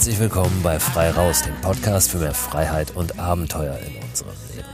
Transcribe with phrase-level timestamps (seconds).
[0.00, 4.66] Herzlich willkommen bei Frei Raus, dem Podcast für mehr Freiheit und Abenteuer in unserem Leben.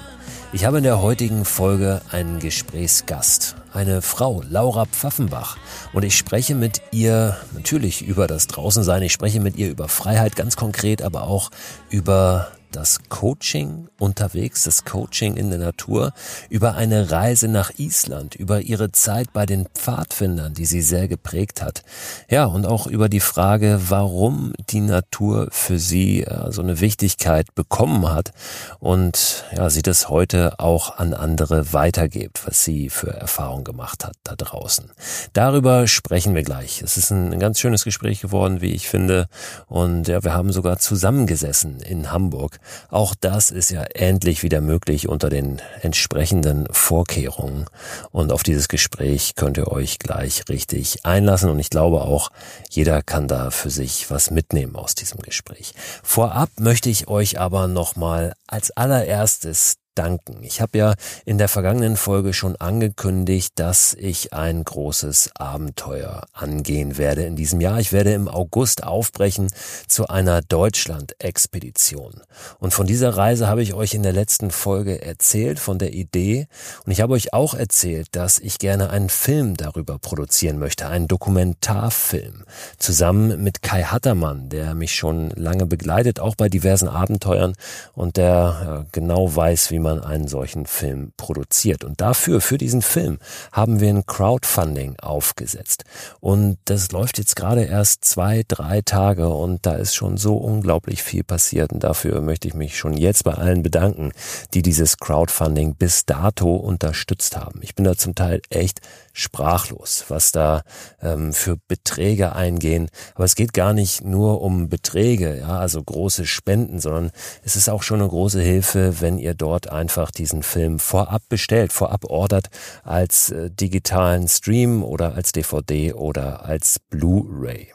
[0.52, 5.56] Ich habe in der heutigen Folge einen Gesprächsgast, eine Frau, Laura Pfaffenbach.
[5.92, 10.36] Und ich spreche mit ihr natürlich über das Draußensein, ich spreche mit ihr über Freiheit
[10.36, 11.50] ganz konkret, aber auch
[11.90, 16.12] über das Coaching unterwegs, das Coaching in der Natur,
[16.48, 21.62] über eine Reise nach Island, über ihre Zeit bei den Pfadfindern, die sie sehr geprägt
[21.62, 21.82] hat.
[22.28, 27.54] Ja, und auch über die Frage, warum die Natur für sie äh, so eine Wichtigkeit
[27.54, 28.32] bekommen hat
[28.78, 34.16] und ja, sie das heute auch an andere weitergibt, was sie für Erfahrungen gemacht hat
[34.24, 34.90] da draußen.
[35.32, 36.82] Darüber sprechen wir gleich.
[36.82, 39.28] Es ist ein, ein ganz schönes Gespräch geworden, wie ich finde.
[39.66, 42.55] Und ja, wir haben sogar zusammengesessen in Hamburg
[42.90, 47.66] auch das ist ja endlich wieder möglich unter den entsprechenden Vorkehrungen.
[48.10, 51.50] Und auf dieses Gespräch könnt ihr euch gleich richtig einlassen.
[51.50, 52.30] Und ich glaube auch,
[52.70, 55.74] jeder kann da für sich was mitnehmen aus diesem Gespräch.
[56.02, 60.42] Vorab möchte ich euch aber nochmal als allererstes danken.
[60.42, 60.94] Ich habe ja
[61.24, 67.60] in der vergangenen Folge schon angekündigt, dass ich ein großes Abenteuer angehen werde in diesem
[67.60, 67.80] Jahr.
[67.80, 69.50] Ich werde im August aufbrechen
[69.86, 72.20] zu einer Deutschland-Expedition.
[72.58, 76.46] Und von dieser Reise habe ich euch in der letzten Folge erzählt, von der Idee.
[76.84, 81.08] Und ich habe euch auch erzählt, dass ich gerne einen Film darüber produzieren möchte, einen
[81.08, 82.44] Dokumentarfilm,
[82.78, 87.54] zusammen mit Kai Hattermann, der mich schon lange begleitet, auch bei diversen Abenteuern
[87.94, 91.84] und der ja, genau weiß, wie man man einen solchen Film produziert.
[91.84, 93.18] Und dafür, für diesen Film,
[93.52, 95.84] haben wir ein Crowdfunding aufgesetzt.
[96.20, 101.02] Und das läuft jetzt gerade erst zwei, drei Tage und da ist schon so unglaublich
[101.02, 101.72] viel passiert.
[101.72, 104.12] Und dafür möchte ich mich schon jetzt bei allen bedanken,
[104.54, 107.60] die dieses Crowdfunding bis dato unterstützt haben.
[107.62, 108.80] Ich bin da zum Teil echt
[109.16, 110.62] sprachlos, was da
[111.00, 112.90] ähm, für Beträge eingehen.
[113.14, 117.10] Aber es geht gar nicht nur um Beträge, ja, also große Spenden, sondern
[117.42, 121.72] es ist auch schon eine große Hilfe, wenn ihr dort einfach diesen Film vorab bestellt,
[121.72, 122.48] vorab ordert
[122.84, 127.68] als äh, digitalen Stream oder als DVD oder als Blu-ray.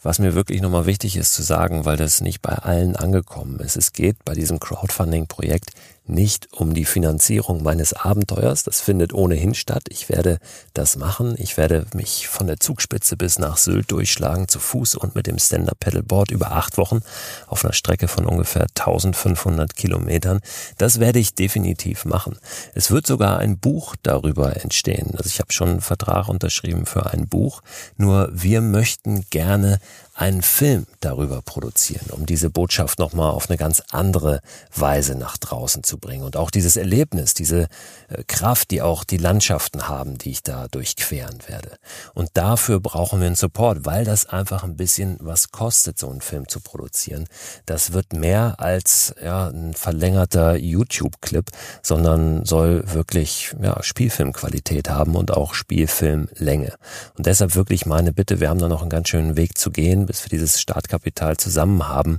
[0.00, 3.76] Was mir wirklich nochmal wichtig ist zu sagen, weil das nicht bei allen angekommen ist.
[3.76, 5.72] Es geht bei diesem Crowdfunding-Projekt
[6.08, 8.64] nicht um die Finanzierung meines Abenteuers.
[8.64, 9.84] Das findet ohnehin statt.
[9.90, 10.38] Ich werde
[10.74, 11.34] das machen.
[11.38, 15.38] Ich werde mich von der Zugspitze bis nach Sylt durchschlagen, zu Fuß und mit dem
[15.38, 17.00] Stand-Up-Pedalboard über acht Wochen
[17.46, 20.40] auf einer Strecke von ungefähr 1500 Kilometern.
[20.78, 22.38] Das werde ich definitiv machen.
[22.74, 25.12] Es wird sogar ein Buch darüber entstehen.
[25.16, 27.62] Also ich habe schon einen Vertrag unterschrieben für ein Buch.
[27.96, 29.78] Nur wir möchten gerne
[30.18, 34.40] einen Film darüber produzieren, um diese Botschaft nochmal auf eine ganz andere
[34.74, 36.24] Weise nach draußen zu bringen.
[36.24, 37.68] Und auch dieses Erlebnis, diese
[38.08, 41.76] äh, Kraft, die auch die Landschaften haben, die ich da durchqueren werde.
[42.14, 46.20] Und dafür brauchen wir einen Support, weil das einfach ein bisschen was kostet, so einen
[46.20, 47.28] Film zu produzieren.
[47.64, 51.48] Das wird mehr als ja, ein verlängerter YouTube-Clip,
[51.80, 56.74] sondern soll wirklich ja, Spielfilmqualität haben und auch Spielfilmlänge.
[57.16, 60.07] Und deshalb wirklich meine Bitte, wir haben da noch einen ganz schönen Weg zu gehen,
[60.08, 62.18] bis wir dieses Startkapital zusammen haben.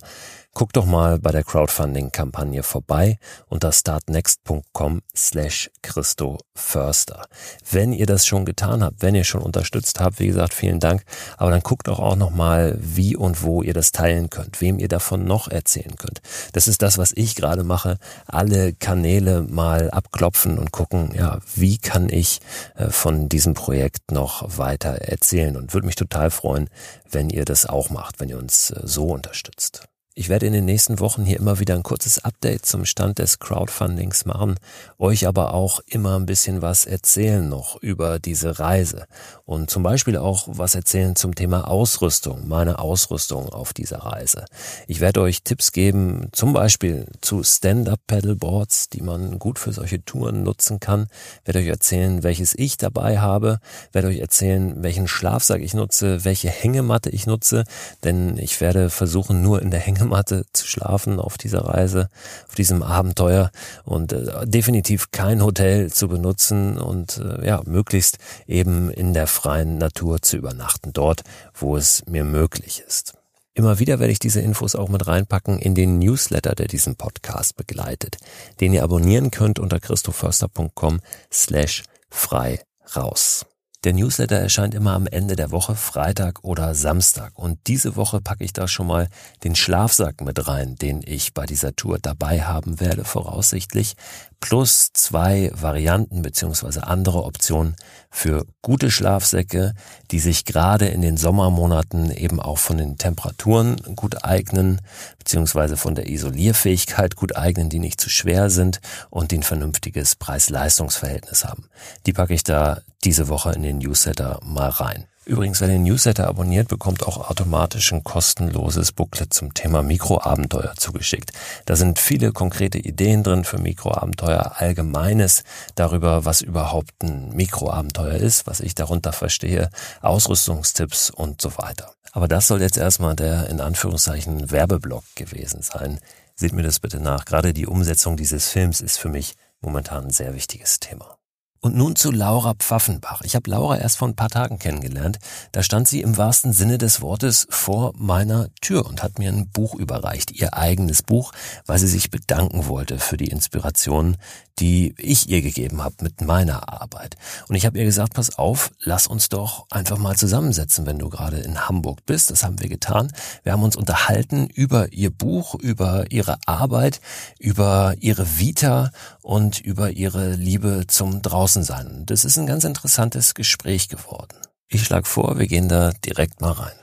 [0.55, 7.27] Guck doch mal bei der Crowdfunding-Kampagne vorbei unter startnext.com slash Christo Förster.
[7.69, 11.03] Wenn ihr das schon getan habt, wenn ihr schon unterstützt habt, wie gesagt, vielen Dank.
[11.37, 14.79] Aber dann guckt doch auch noch mal, wie und wo ihr das teilen könnt, wem
[14.79, 16.19] ihr davon noch erzählen könnt.
[16.53, 17.97] Das ist das, was ich gerade mache.
[18.25, 22.41] Alle Kanäle mal abklopfen und gucken, ja, wie kann ich
[22.75, 26.69] äh, von diesem Projekt noch weiter erzählen und würde mich total freuen,
[27.09, 29.87] wenn ihr das auch macht, wenn ihr uns äh, so unterstützt.
[30.15, 33.37] Ich werde in den nächsten Wochen hier immer wieder ein kurzes Update zum Stand des
[33.37, 34.55] Crowdfundings machen,
[34.97, 39.05] euch aber auch immer ein bisschen was erzählen noch über diese Reise.
[39.45, 44.45] Und zum Beispiel auch was erzählen zum Thema Ausrüstung, meine Ausrüstung auf dieser Reise.
[44.87, 50.41] Ich werde euch Tipps geben, zum Beispiel zu Stand-Up-Pedalboards, die man gut für solche Touren
[50.43, 51.07] nutzen kann,
[51.45, 53.59] werde euch erzählen, welches ich dabei habe,
[53.93, 57.63] werde euch erzählen, welchen Schlafsack ich nutze, welche Hängematte ich nutze,
[58.03, 62.09] denn ich werde versuchen, nur in der Hängematte Hängematte zu schlafen auf dieser Reise,
[62.47, 63.51] auf diesem Abenteuer
[63.83, 68.17] und äh, definitiv kein Hotel zu benutzen und äh, ja, möglichst
[68.47, 71.21] eben in der freien Natur zu übernachten, dort,
[71.53, 73.13] wo es mir möglich ist.
[73.53, 77.55] Immer wieder werde ich diese Infos auch mit reinpacken in den Newsletter, der diesen Podcast
[77.55, 78.17] begleitet,
[78.61, 81.01] den ihr abonnieren könnt unter christoförster.com
[81.31, 82.61] slash frei
[82.95, 83.45] raus.
[83.85, 87.31] Der Newsletter erscheint immer am Ende der Woche, Freitag oder Samstag.
[87.39, 89.07] Und diese Woche packe ich da schon mal
[89.45, 93.95] den Schlafsack mit rein, den ich bei dieser Tour dabei haben werde, voraussichtlich.
[94.39, 97.75] Plus zwei Varianten beziehungsweise andere Optionen
[98.09, 99.73] für gute Schlafsäcke,
[100.11, 104.81] die sich gerade in den Sommermonaten eben auch von den Temperaturen gut eignen,
[105.17, 110.15] beziehungsweise von der Isolierfähigkeit gut eignen, die nicht zu schwer sind und die ein vernünftiges
[110.15, 111.69] Preis-Leistungs-Verhältnis haben.
[112.05, 115.05] Die packe ich da diese Woche in den Newsletter mal rein.
[115.29, 121.33] Übrigens, wer den Newsletter abonniert, bekommt auch automatisch ein kostenloses Booklet zum Thema Mikroabenteuer zugeschickt.
[121.65, 125.43] Da sind viele konkrete Ideen drin für Mikroabenteuer, allgemeines
[125.75, 129.69] darüber, was überhaupt ein Mikroabenteuer ist, was ich darunter verstehe,
[130.01, 131.93] Ausrüstungstipps und so weiter.
[132.11, 135.99] Aber das soll jetzt erstmal der in Anführungszeichen Werbeblock gewesen sein.
[136.33, 137.25] Seht mir das bitte nach.
[137.25, 141.18] Gerade die Umsetzung dieses Films ist für mich momentan ein sehr wichtiges Thema.
[141.61, 143.21] Und nun zu Laura Pfaffenbach.
[143.23, 145.19] Ich habe Laura erst vor ein paar Tagen kennengelernt.
[145.51, 149.49] Da stand sie im wahrsten Sinne des Wortes vor meiner Tür und hat mir ein
[149.49, 151.33] Buch überreicht, ihr eigenes Buch,
[151.65, 154.15] weil sie sich bedanken wollte für die Inspiration,
[154.59, 157.15] die ich ihr gegeben habe mit meiner Arbeit.
[157.47, 161.09] Und ich habe ihr gesagt, pass auf, lass uns doch einfach mal zusammensetzen, wenn du
[161.09, 162.31] gerade in Hamburg bist.
[162.31, 163.11] Das haben wir getan.
[163.43, 167.01] Wir haben uns unterhalten über ihr Buch, über ihre Arbeit,
[167.39, 168.91] über ihre Vita
[169.21, 172.03] und über ihre Liebe zum Draußen draußen sein.
[172.05, 174.35] Das ist ein ganz interessantes Gespräch geworden.
[174.67, 176.75] Ich schlage vor, wir gehen da direkt mal rein.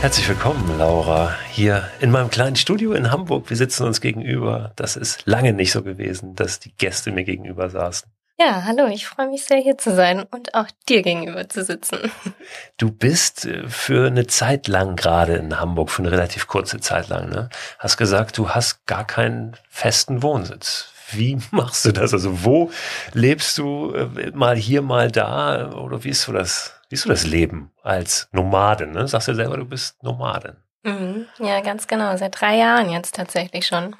[0.00, 3.50] Herzlich willkommen, Laura, hier in meinem kleinen Studio in Hamburg.
[3.50, 4.72] Wir sitzen uns gegenüber.
[4.76, 8.10] Das ist lange nicht so gewesen, dass die Gäste mir gegenüber saßen.
[8.40, 11.98] Ja, hallo, ich freue mich sehr hier zu sein und auch dir gegenüber zu sitzen.
[12.78, 17.08] Du bist äh, für eine Zeit lang gerade in Hamburg, für eine relativ kurze Zeit
[17.08, 17.50] lang, ne?
[17.78, 20.88] Hast gesagt, du hast gar keinen festen Wohnsitz.
[21.10, 22.14] Wie machst du das?
[22.14, 22.70] Also wo
[23.12, 25.72] lebst du äh, mal hier, mal da?
[25.72, 28.90] Oder wie ist so das, wie ist so das Leben als Nomadin?
[28.90, 29.06] Ne?
[29.06, 30.56] Sagst du selber, du bist Nomadin.
[30.82, 32.16] Mhm, ja, ganz genau.
[32.16, 33.94] Seit drei Jahren jetzt tatsächlich schon.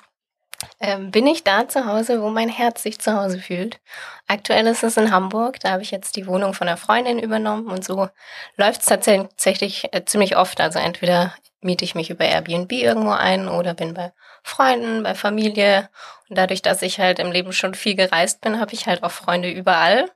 [0.80, 3.80] Ähm, bin ich da zu Hause, wo mein Herz sich zu Hause fühlt.
[4.26, 7.68] Aktuell ist es in Hamburg, da habe ich jetzt die Wohnung von einer Freundin übernommen
[7.68, 8.08] und so
[8.56, 10.60] läuft es tatsächlich äh, ziemlich oft.
[10.60, 14.12] Also entweder miete ich mich über Airbnb irgendwo ein oder bin bei
[14.42, 15.88] Freunden, bei Familie.
[16.28, 19.12] Und dadurch, dass ich halt im Leben schon viel gereist bin, habe ich halt auch
[19.12, 20.10] Freunde überall.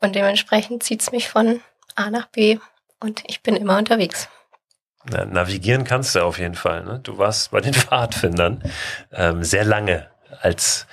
[0.00, 1.60] Und dementsprechend zieht's mich von
[1.96, 2.58] A nach B
[3.00, 4.28] und ich bin immer unterwegs.
[5.08, 6.84] Na, navigieren kannst du auf jeden Fall.
[6.84, 7.00] Ne?
[7.02, 8.62] Du warst bei den Pfadfindern
[9.12, 10.10] ähm, sehr lange
[10.40, 10.86] als,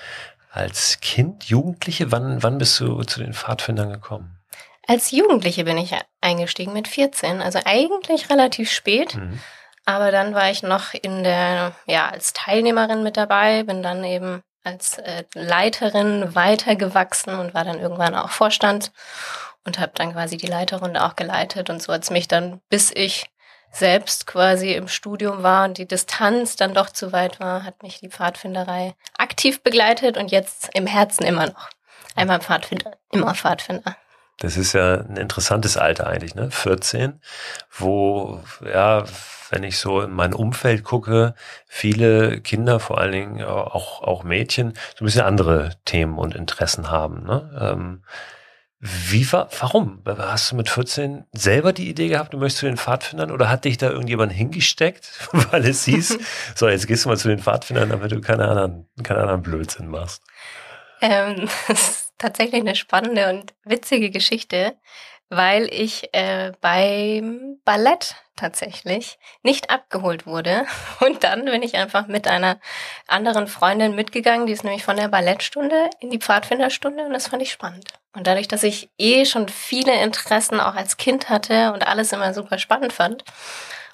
[0.52, 2.12] als Kind, Jugendliche.
[2.12, 4.40] Wann, wann bist du zu den Pfadfindern gekommen?
[4.88, 9.16] Als Jugendliche bin ich eingestiegen mit 14, also eigentlich relativ spät.
[9.16, 9.40] Mhm.
[9.86, 14.42] Aber dann war ich noch in der, ja, als Teilnehmerin mit dabei, bin dann eben
[14.64, 18.92] als äh, Leiterin weitergewachsen und war dann irgendwann auch Vorstand
[19.66, 23.26] und habe dann quasi die Leiterrunde auch geleitet und so hat's mich dann, bis ich
[23.72, 28.00] selbst quasi im Studium war und die Distanz dann doch zu weit war, hat mich
[28.00, 31.70] die Pfadfinderei aktiv begleitet und jetzt im Herzen immer noch.
[32.16, 33.96] Einmal Pfadfinder, immer Pfadfinder.
[34.40, 36.52] Das ist ja ein interessantes Alter eigentlich, ne?
[36.52, 37.22] 14,
[37.72, 39.06] wo, ja,
[39.50, 41.36] wenn ich so in mein Umfeld gucke,
[41.68, 46.90] viele Kinder, vor allen Dingen auch, auch Mädchen, so ein bisschen andere Themen und Interessen
[46.90, 47.24] haben.
[47.24, 47.58] Ne?
[47.60, 48.04] Ähm,
[48.86, 50.02] wie war, warum?
[50.06, 53.64] Hast du mit 14 selber die Idee gehabt, du möchtest zu den Pfadfindern oder hat
[53.64, 56.20] dich da irgendjemand hingesteckt, weil es hieß,
[56.56, 59.88] so jetzt gehst du mal zu den Pfadfindern, damit du keine anderen, keinen anderen Blödsinn
[59.88, 60.22] machst?
[61.02, 64.76] Ähm, das ist tatsächlich eine spannende und witzige Geschichte
[65.36, 70.66] weil ich äh, beim Ballett tatsächlich nicht abgeholt wurde.
[71.00, 72.60] Und dann bin ich einfach mit einer
[73.08, 77.42] anderen Freundin mitgegangen, die ist nämlich von der Ballettstunde in die Pfadfinderstunde und das fand
[77.42, 77.94] ich spannend.
[78.16, 82.34] Und dadurch, dass ich eh schon viele Interessen auch als Kind hatte und alles immer
[82.34, 83.24] super spannend fand,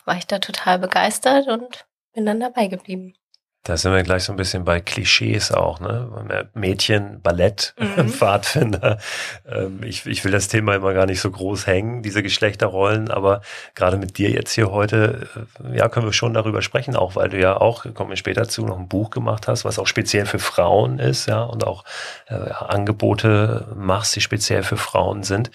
[0.05, 3.13] war ich da total begeistert und bin dann dabei geblieben.
[3.63, 6.47] Da sind wir gleich so ein bisschen bei Klischees auch, ne?
[6.53, 8.09] Mädchen, Ballett, mhm.
[8.09, 8.99] Pfadfinder.
[9.45, 13.41] Ähm, ich, ich will das Thema immer gar nicht so groß hängen, diese Geschlechterrollen, aber
[13.75, 15.27] gerade mit dir jetzt hier heute,
[15.63, 18.47] äh, ja, können wir schon darüber sprechen, auch weil du ja auch, kommen wir später
[18.47, 21.83] zu, noch ein Buch gemacht hast, was auch speziell für Frauen ist, ja, und auch
[22.27, 25.51] äh, Angebote machst, die speziell für Frauen sind.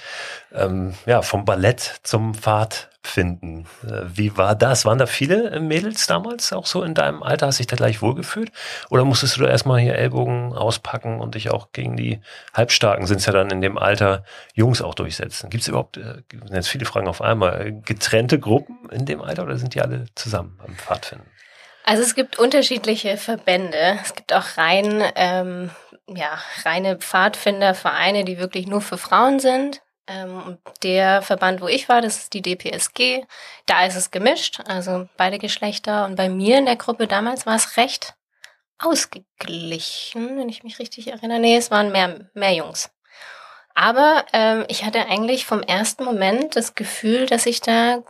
[0.53, 3.67] Ähm, ja, vom Ballett zum Pfad finden.
[3.87, 4.85] Äh, wie war das?
[4.85, 7.47] Waren da viele Mädels damals auch so in deinem Alter?
[7.47, 8.51] Hast du dich da gleich wohlgefühlt?
[8.91, 12.21] Oder musstest du da erstmal hier Ellbogen auspacken und dich auch gegen die
[12.53, 15.51] Halbstarken, sind es ja dann in dem Alter, Jungs auch durchsetzen?
[15.51, 19.57] Gibt es überhaupt, äh, jetzt viele Fragen auf einmal, getrennte Gruppen in dem Alter oder
[19.57, 21.27] sind die alle zusammen beim Pfadfinden?
[21.85, 23.99] Also es gibt unterschiedliche Verbände.
[24.03, 25.71] Es gibt auch rein ähm,
[26.07, 29.83] ja reine Pfadfindervereine, die wirklich nur für Frauen sind.
[30.07, 33.25] Ähm, der Verband, wo ich war, das ist die DPSG.
[33.67, 36.05] Da ist es gemischt, also beide Geschlechter.
[36.05, 38.15] Und bei mir in der Gruppe damals war es recht
[38.79, 41.39] ausgeglichen, wenn ich mich richtig erinnere.
[41.39, 42.91] Nee, es waren mehr, mehr Jungs.
[43.75, 48.03] Aber ähm, ich hatte eigentlich vom ersten Moment das Gefühl, dass ich da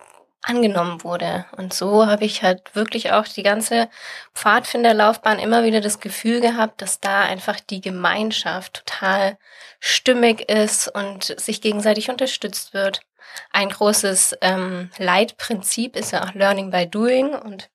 [0.42, 1.46] angenommen wurde.
[1.56, 3.88] Und so habe ich halt wirklich auch die ganze
[4.34, 9.38] Pfadfinderlaufbahn immer wieder das Gefühl gehabt, dass da einfach die Gemeinschaft total
[9.86, 13.02] stimmig ist und sich gegenseitig unterstützt wird.
[13.50, 17.68] Ein großes ähm, Leitprinzip ist ja auch Learning by Doing und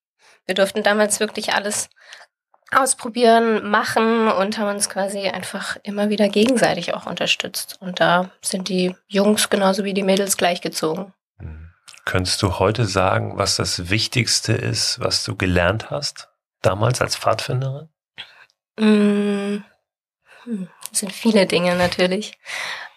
[0.47, 1.91] wir durften damals wirklich alles
[2.71, 7.77] ausprobieren, machen und haben uns quasi einfach immer wieder gegenseitig auch unterstützt.
[7.79, 11.13] Und da sind die Jungs genauso wie die Mädels gleichgezogen.
[11.37, 11.69] Mhm.
[12.05, 16.29] Könntest du heute sagen, was das Wichtigste ist, was du gelernt hast,
[16.63, 17.89] damals als Pfadfinderin?
[18.79, 19.63] Mm,
[20.43, 22.37] hm, das sind viele Dinge natürlich.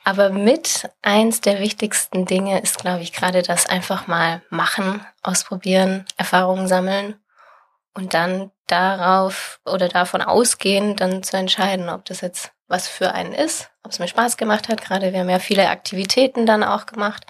[0.04, 6.04] Aber mit eins der wichtigsten Dinge ist, glaube ich, gerade das einfach mal machen, ausprobieren,
[6.16, 7.14] Erfahrungen sammeln
[7.94, 13.32] und dann darauf oder davon ausgehen, dann zu entscheiden, ob das jetzt was für einen
[13.32, 14.80] ist, ob es mir Spaß gemacht hat.
[14.80, 17.26] Gerade wir haben ja viele Aktivitäten dann auch gemacht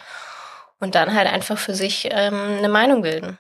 [0.79, 3.39] und dann halt einfach für sich ähm, eine Meinung bilden.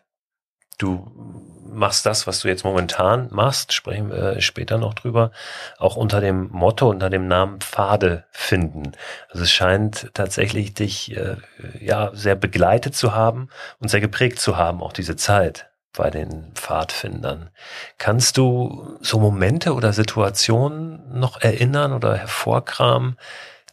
[0.78, 1.41] Du
[1.72, 5.30] machst das, was du jetzt momentan machst, sprechen wir später noch drüber,
[5.78, 8.92] auch unter dem Motto, unter dem Namen Pfade finden.
[9.30, 11.36] Also es scheint tatsächlich dich äh,
[11.80, 13.48] ja sehr begleitet zu haben
[13.78, 17.50] und sehr geprägt zu haben, auch diese Zeit bei den Pfadfindern.
[17.98, 23.16] Kannst du so Momente oder Situationen noch erinnern oder hervorkramen,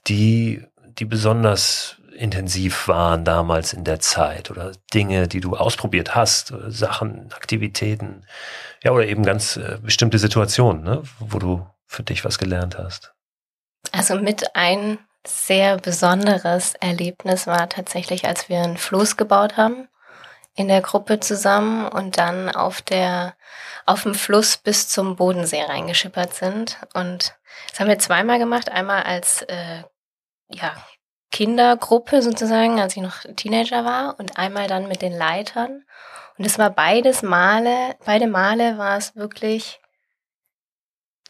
[0.08, 0.66] die,
[0.98, 7.32] die besonders intensiv waren damals in der Zeit oder Dinge, die du ausprobiert hast, Sachen,
[7.34, 8.26] Aktivitäten,
[8.84, 13.14] ja, oder eben ganz äh, bestimmte Situationen, ne, wo du für dich was gelernt hast?
[13.92, 19.88] Also mit ein sehr besonderes Erlebnis war tatsächlich, als wir einen Floß gebaut haben
[20.56, 23.36] in der Gruppe zusammen und dann auf der
[23.86, 26.78] auf dem Fluss bis zum Bodensee reingeschippert sind.
[26.94, 27.36] Und
[27.70, 28.70] das haben wir zweimal gemacht.
[28.70, 29.84] Einmal als äh,
[30.50, 30.76] ja,
[31.32, 35.84] Kindergruppe sozusagen, als ich noch Teenager war, und einmal dann mit den Leitern.
[36.38, 39.80] Und es war beides Male, beide Male war es wirklich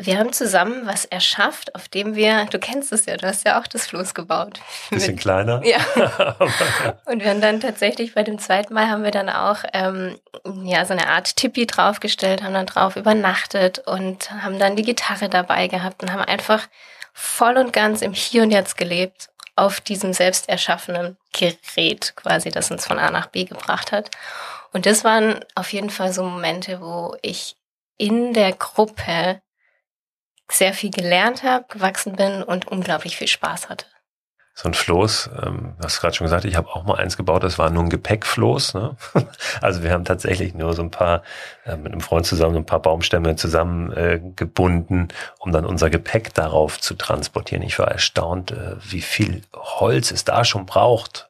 [0.01, 3.59] wir haben zusammen was erschafft, auf dem wir, du kennst es ja, du hast ja
[3.59, 4.61] auch das Floß gebaut.
[4.89, 5.61] Bisschen Mit, kleiner.
[5.65, 5.79] Ja.
[7.05, 10.17] und wir haben dann tatsächlich bei dem zweiten Mal haben wir dann auch ähm,
[10.63, 15.27] ja so eine Art Tippi draufgestellt, haben dann drauf übernachtet und haben dann die Gitarre
[15.27, 16.67] dabei gehabt und haben einfach
[17.13, 19.27] voll und ganz im Hier und Jetzt gelebt
[19.59, 24.09] auf diesem selbst erschaffenen Gerät quasi, das uns von A nach B gebracht hat.
[24.71, 27.57] Und das waren auf jeden Fall so Momente, wo ich
[27.97, 29.41] in der Gruppe
[30.49, 33.85] sehr viel gelernt habe, gewachsen bin und unglaublich viel Spaß hatte.
[34.61, 37.57] So ein Floß, ähm, hast gerade schon gesagt, ich habe auch mal eins gebaut, das
[37.57, 38.73] war nur ein Gepäckfloß.
[38.73, 38.97] Ne?
[39.61, 41.23] Also wir haben tatsächlich nur so ein paar,
[41.65, 46.33] äh, mit einem Freund zusammen, so ein paar Baumstämme zusammengebunden, äh, um dann unser Gepäck
[46.33, 47.63] darauf zu transportieren.
[47.63, 51.28] Ich war erstaunt, äh, wie viel Holz es da schon braucht,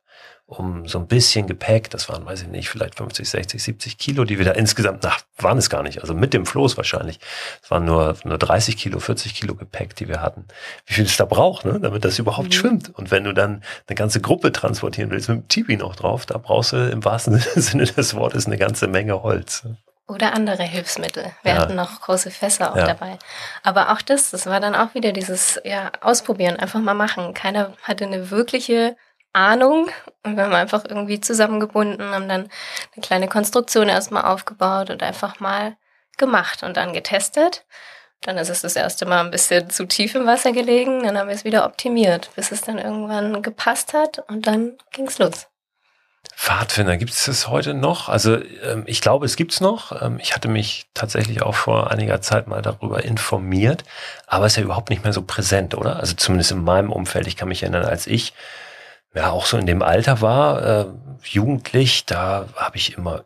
[0.49, 4.25] um so ein bisschen Gepäck, das waren, weiß ich nicht, vielleicht 50, 60, 70 Kilo,
[4.25, 7.19] die wir da insgesamt, nach waren es gar nicht, also mit dem Floß wahrscheinlich.
[7.61, 10.45] Es waren nur, nur 30 Kilo, 40 Kilo Gepäck, die wir hatten.
[10.87, 12.53] Wie viel es da braucht, ne, damit das überhaupt mhm.
[12.53, 12.97] schwimmt.
[12.97, 16.39] Und wenn du dann eine ganze Gruppe transportieren willst, mit dem Tipi noch drauf, da
[16.39, 19.63] brauchst du im wahrsten Sinne des Wortes eine ganze Menge Holz.
[20.07, 21.25] Oder andere Hilfsmittel.
[21.43, 21.59] Wir ja.
[21.59, 22.87] hatten noch große Fässer auch ja.
[22.87, 23.19] dabei.
[23.61, 27.35] Aber auch das, das war dann auch wieder dieses, ja, ausprobieren, einfach mal machen.
[27.35, 28.97] Keiner hatte eine wirkliche
[29.33, 29.89] Ahnung.
[30.23, 32.49] Und wir haben einfach irgendwie zusammengebunden, haben dann
[32.95, 35.77] eine kleine Konstruktion erstmal aufgebaut und einfach mal
[36.17, 37.65] gemacht und dann getestet.
[38.21, 41.29] Dann ist es das erste Mal ein bisschen zu tief im Wasser gelegen, dann haben
[41.29, 45.47] wir es wieder optimiert, bis es dann irgendwann gepasst hat und dann ging's los.
[46.35, 48.09] Pfadfinder, gibt es das heute noch?
[48.09, 50.01] Also ähm, ich glaube, es gibt's noch.
[50.01, 53.83] Ähm, ich hatte mich tatsächlich auch vor einiger Zeit mal darüber informiert,
[54.27, 55.97] aber es ist ja überhaupt nicht mehr so präsent, oder?
[55.97, 57.27] Also zumindest in meinem Umfeld.
[57.27, 58.33] Ich kann mich erinnern, als ich
[59.13, 60.85] ja auch so in dem Alter war, äh,
[61.23, 63.25] jugendlich, da habe ich immer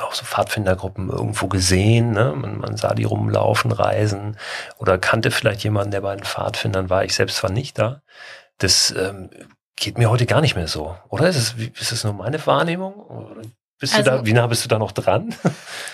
[0.00, 2.12] auch so Pfadfindergruppen irgendwo gesehen.
[2.12, 2.32] Ne?
[2.34, 4.36] Man, man sah die rumlaufen, reisen
[4.78, 7.04] oder kannte vielleicht jemanden, der bei den Pfadfindern war.
[7.04, 8.02] Ich selbst war nicht da.
[8.58, 9.30] Das ähm,
[9.76, 10.96] geht mir heute gar nicht mehr so.
[11.08, 13.44] Oder ist es, ist es nur meine Wahrnehmung?
[13.80, 15.34] Bist also, du da, wie nah bist du da noch dran?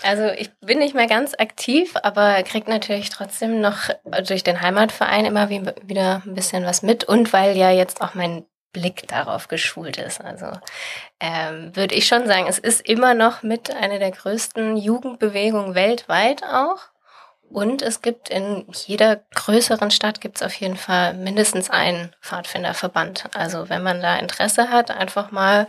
[0.03, 3.91] Also ich bin nicht mehr ganz aktiv, aber krieg natürlich trotzdem noch
[4.27, 8.47] durch den Heimatverein immer wieder ein bisschen was mit und weil ja jetzt auch mein
[8.73, 10.21] Blick darauf geschult ist.
[10.21, 10.47] Also
[11.19, 16.43] ähm, würde ich schon sagen, es ist immer noch mit einer der größten Jugendbewegungen weltweit
[16.45, 16.79] auch.
[17.51, 23.25] Und es gibt in jeder größeren Stadt gibt es auf jeden Fall mindestens einen Pfadfinderverband.
[23.35, 25.67] Also wenn man da Interesse hat, einfach mal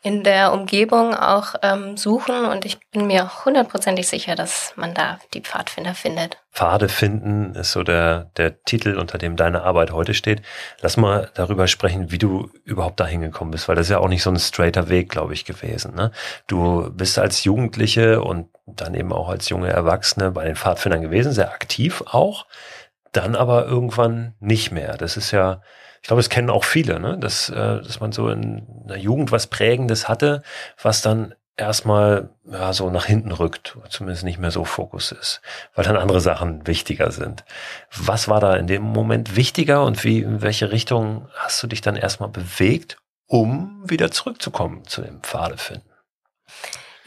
[0.00, 5.18] in der Umgebung auch ähm, suchen und ich bin mir hundertprozentig sicher, dass man da
[5.34, 6.38] die Pfadfinder findet.
[6.52, 10.42] Pfade finden ist so der, der Titel, unter dem deine Arbeit heute steht.
[10.80, 14.08] Lass mal darüber sprechen, wie du überhaupt da hingekommen bist, weil das ist ja auch
[14.08, 15.96] nicht so ein straighter Weg, glaube ich, gewesen.
[15.96, 16.12] Ne?
[16.46, 21.32] Du bist als Jugendliche und dann eben auch als junge Erwachsene bei den Pfadfindern gewesen,
[21.32, 22.46] sehr aktiv auch,
[23.12, 24.96] dann aber irgendwann nicht mehr.
[24.96, 25.60] Das ist ja
[26.00, 27.18] ich glaube, es kennen auch viele, ne?
[27.18, 30.42] dass, äh, dass man so in der Jugend was Prägendes hatte,
[30.80, 35.42] was dann erstmal ja, so nach hinten rückt, zumindest nicht mehr so Fokus ist,
[35.74, 37.44] weil dann andere Sachen wichtiger sind.
[37.94, 41.80] Was war da in dem Moment wichtiger und wie, in welche Richtung hast du dich
[41.80, 45.90] dann erstmal bewegt, um wieder zurückzukommen zu dem Pfadefinden?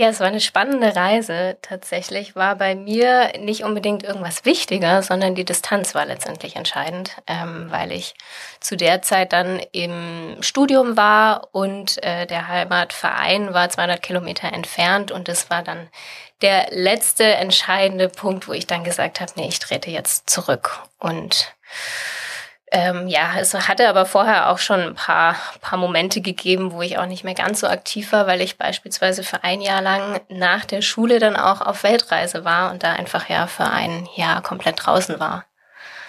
[0.01, 1.57] Ja, es war eine spannende Reise.
[1.61, 7.67] Tatsächlich war bei mir nicht unbedingt irgendwas wichtiger, sondern die Distanz war letztendlich entscheidend, ähm,
[7.69, 8.15] weil ich
[8.59, 15.11] zu der Zeit dann im Studium war und äh, der Heimatverein war 200 Kilometer entfernt
[15.11, 15.87] und es war dann
[16.41, 21.53] der letzte entscheidende Punkt, wo ich dann gesagt habe, nee, ich trete jetzt zurück und
[22.71, 26.97] ähm, ja, es hatte aber vorher auch schon ein paar, paar Momente gegeben, wo ich
[26.97, 30.63] auch nicht mehr ganz so aktiv war, weil ich beispielsweise für ein Jahr lang nach
[30.63, 34.85] der Schule dann auch auf Weltreise war und da einfach ja für ein Jahr komplett
[34.85, 35.45] draußen war.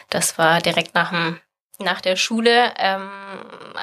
[0.09, 1.41] Das war direkt nach dem
[1.79, 3.11] nach der Schule, ähm,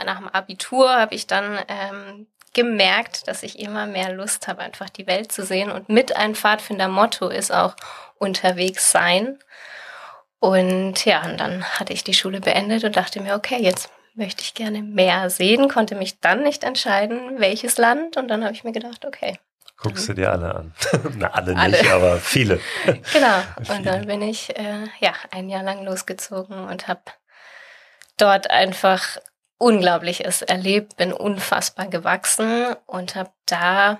[0.05, 4.89] nach dem Abitur habe ich dann ähm, gemerkt, dass ich immer mehr Lust habe, einfach
[4.89, 5.71] die Welt zu sehen.
[5.71, 7.75] Und mit ein Pfadfinder-Motto ist auch
[8.17, 9.37] unterwegs sein.
[10.39, 14.41] Und ja, und dann hatte ich die Schule beendet und dachte mir, okay, jetzt möchte
[14.41, 18.17] ich gerne mehr sehen, konnte mich dann nicht entscheiden, welches Land.
[18.17, 19.37] Und dann habe ich mir gedacht, okay.
[19.77, 20.73] Guckst du dir alle an?
[21.17, 22.59] Na, alle, alle, nicht, aber viele.
[23.13, 23.41] genau.
[23.73, 27.01] Und dann bin ich äh, ja ein Jahr lang losgezogen und habe
[28.17, 29.17] dort einfach
[29.57, 33.99] Unglaubliches erlebt, bin unfassbar gewachsen und habe da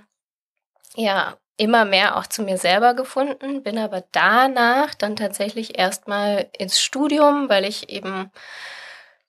[0.96, 6.82] ja immer mehr auch zu mir selber gefunden, bin aber danach dann tatsächlich erstmal ins
[6.82, 8.32] Studium, weil ich eben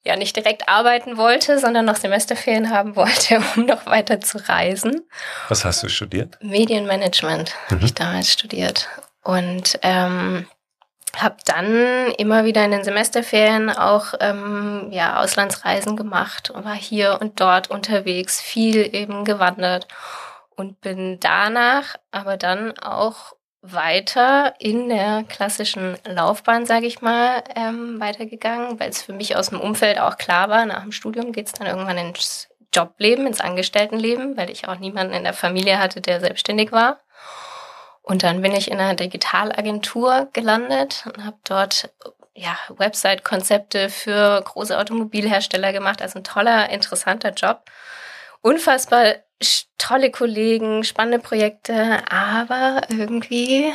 [0.03, 5.01] ja nicht direkt arbeiten wollte, sondern noch Semesterferien haben wollte, um noch weiter zu reisen.
[5.49, 6.37] Was hast du studiert?
[6.41, 7.75] Medienmanagement mhm.
[7.75, 8.87] habe ich damals studiert
[9.23, 10.47] und ähm,
[11.17, 17.17] habe dann immer wieder in den Semesterferien auch ähm, ja Auslandsreisen gemacht und war hier
[17.19, 19.87] und dort unterwegs, viel eben gewandert
[20.55, 27.99] und bin danach aber dann auch weiter in der klassischen Laufbahn, sage ich mal, ähm,
[27.99, 31.47] weitergegangen, weil es für mich aus dem Umfeld auch klar war, nach dem Studium geht
[31.47, 36.01] es dann irgendwann ins Jobleben, ins Angestelltenleben, weil ich auch niemanden in der Familie hatte,
[36.01, 37.01] der selbstständig war.
[38.01, 41.91] Und dann bin ich in einer Digitalagentur gelandet und habe dort
[42.33, 46.01] ja, Website-Konzepte für große Automobilhersteller gemacht.
[46.01, 47.63] Also ein toller, interessanter Job.
[48.41, 49.15] Unfassbar
[49.77, 53.73] tolle Kollegen, spannende Projekte, aber irgendwie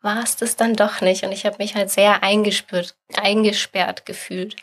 [0.00, 1.24] war es das dann doch nicht.
[1.24, 4.56] Und ich habe mich halt sehr eingesperrt, eingesperrt gefühlt.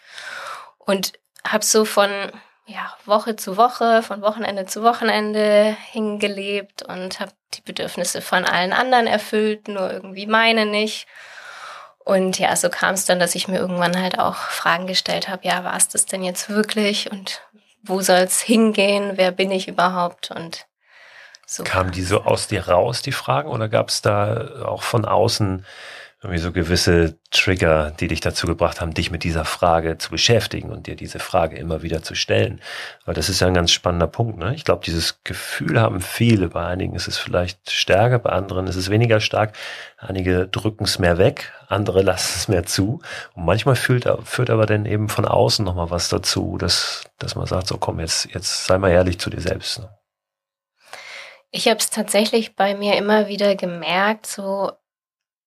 [0.78, 1.14] Und
[1.46, 2.10] habe so von
[2.66, 8.72] ja, Woche zu Woche, von Wochenende zu Wochenende hingelebt und habe die Bedürfnisse von allen
[8.72, 11.08] anderen erfüllt, nur irgendwie meine nicht.
[12.06, 15.46] Und ja, so kam es dann, dass ich mir irgendwann halt auch Fragen gestellt habe,
[15.46, 17.42] ja, war es das denn jetzt wirklich und
[17.84, 20.32] wo soll es hingehen, wer bin ich überhaupt?
[20.32, 20.66] Und
[21.46, 21.64] so.
[21.64, 25.66] Kamen die so aus dir raus, die Fragen, oder gab es da auch von außen
[26.24, 30.72] irgendwie so gewisse Trigger, die dich dazu gebracht haben, dich mit dieser Frage zu beschäftigen
[30.72, 32.62] und dir diese Frage immer wieder zu stellen.
[33.04, 34.38] Weil das ist ja ein ganz spannender Punkt.
[34.38, 34.56] Ne?
[34.56, 36.48] Ich glaube, dieses Gefühl haben viele.
[36.48, 39.54] Bei einigen ist es vielleicht stärker, bei anderen ist es weniger stark.
[39.98, 43.02] Einige drücken es mehr weg, andere lassen es mehr zu.
[43.36, 47.48] Und manchmal fühlt, führt aber dann eben von außen nochmal was dazu, dass, dass man
[47.48, 49.80] sagt, so komm, jetzt, jetzt sei mal ehrlich zu dir selbst.
[49.80, 49.90] Ne?
[51.52, 54.72] Ich habe es tatsächlich bei mir immer wieder gemerkt, so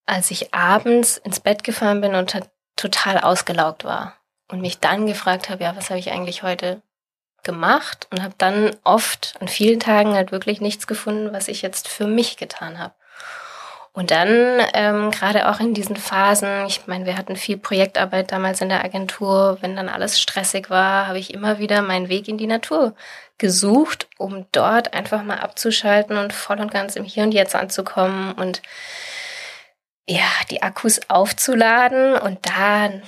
[0.07, 2.37] als ich abends ins Bett gefahren bin und
[2.77, 4.15] total ausgelaugt war
[4.49, 6.81] und mich dann gefragt habe, ja, was habe ich eigentlich heute
[7.43, 11.89] gemacht und habe dann oft an vielen Tagen halt wirklich nichts gefunden, was ich jetzt
[11.89, 12.95] für mich getan habe.
[13.93, 18.61] Und dann ähm, gerade auch in diesen Phasen, ich meine, wir hatten viel Projektarbeit damals
[18.61, 22.37] in der Agentur, wenn dann alles stressig war, habe ich immer wieder meinen Weg in
[22.37, 22.95] die Natur
[23.39, 28.33] gesucht, um dort einfach mal abzuschalten und voll und ganz im Hier und Jetzt anzukommen
[28.33, 28.61] und
[30.09, 33.03] ja, die Akkus aufzuladen und dann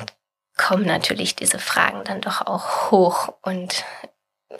[0.56, 3.84] kommen natürlich diese Fragen dann doch auch hoch und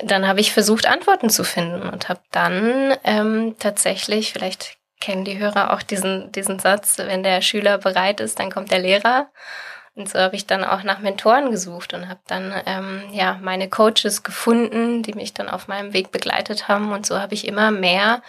[0.03, 5.38] dann habe ich versucht, Antworten zu finden und habe dann ähm, tatsächlich, vielleicht kennen die
[5.38, 9.31] Hörer auch diesen, diesen Satz, wenn der Schüler bereit ist, dann kommt der Lehrer.
[9.94, 13.68] Und so habe ich dann auch nach Mentoren gesucht und habe dann ähm, ja meine
[13.68, 16.92] Coaches gefunden, die mich dann auf meinem Weg begleitet haben.
[16.92, 18.22] Und so habe ich immer mehr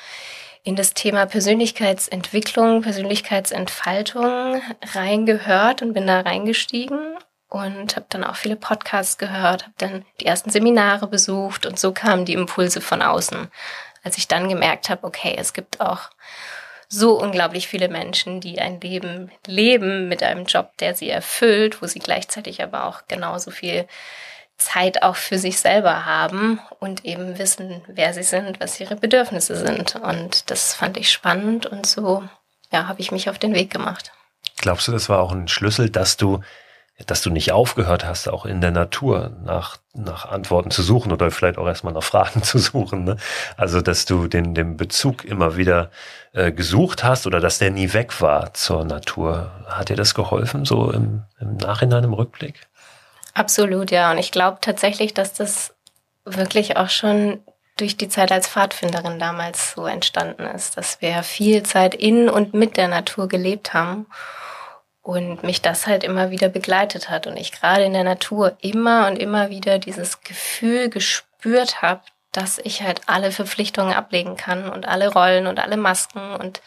[0.64, 4.62] in das Thema Persönlichkeitsentwicklung, Persönlichkeitsentfaltung
[4.94, 7.16] reingehört und bin da reingestiegen
[7.48, 11.92] und habe dann auch viele Podcasts gehört, habe dann die ersten Seminare besucht und so
[11.92, 13.50] kamen die Impulse von außen,
[14.04, 16.10] als ich dann gemerkt habe, okay, es gibt auch
[16.88, 21.86] so unglaublich viele Menschen, die ein Leben leben mit einem Job, der sie erfüllt, wo
[21.86, 23.88] sie gleichzeitig aber auch genauso viel
[24.60, 29.56] Zeit auch für sich selber haben und eben wissen, wer sie sind, was ihre Bedürfnisse
[29.56, 29.96] sind.
[29.96, 32.24] Und das fand ich spannend und so,
[32.72, 34.12] ja, habe ich mich auf den Weg gemacht.
[34.58, 36.42] Glaubst du, das war auch ein Schlüssel, dass du
[37.06, 41.32] dass du nicht aufgehört hast, auch in der Natur nach, nach Antworten zu suchen oder
[41.32, 43.04] vielleicht auch erstmal nach Fragen zu suchen.
[43.06, 43.18] Ne?
[43.58, 45.92] Also, dass du den, den Bezug immer wieder
[46.34, 49.52] äh, gesucht hast oder dass der nie weg war zur Natur.
[49.68, 52.68] Hat dir das geholfen, so im, im Nachhinein, im Rückblick?
[53.34, 54.12] Absolut, ja.
[54.12, 55.74] Und ich glaube tatsächlich, dass das
[56.26, 57.44] wirklich auch schon
[57.78, 62.54] durch die Zeit als Pfadfinderin damals so entstanden ist, dass wir viel Zeit in und
[62.54, 64.06] mit der Natur gelebt haben
[65.02, 69.08] und mich das halt immer wieder begleitet hat und ich gerade in der Natur immer
[69.08, 74.88] und immer wieder dieses Gefühl gespürt habe, dass ich halt alle Verpflichtungen ablegen kann und
[74.88, 76.62] alle Rollen und alle Masken und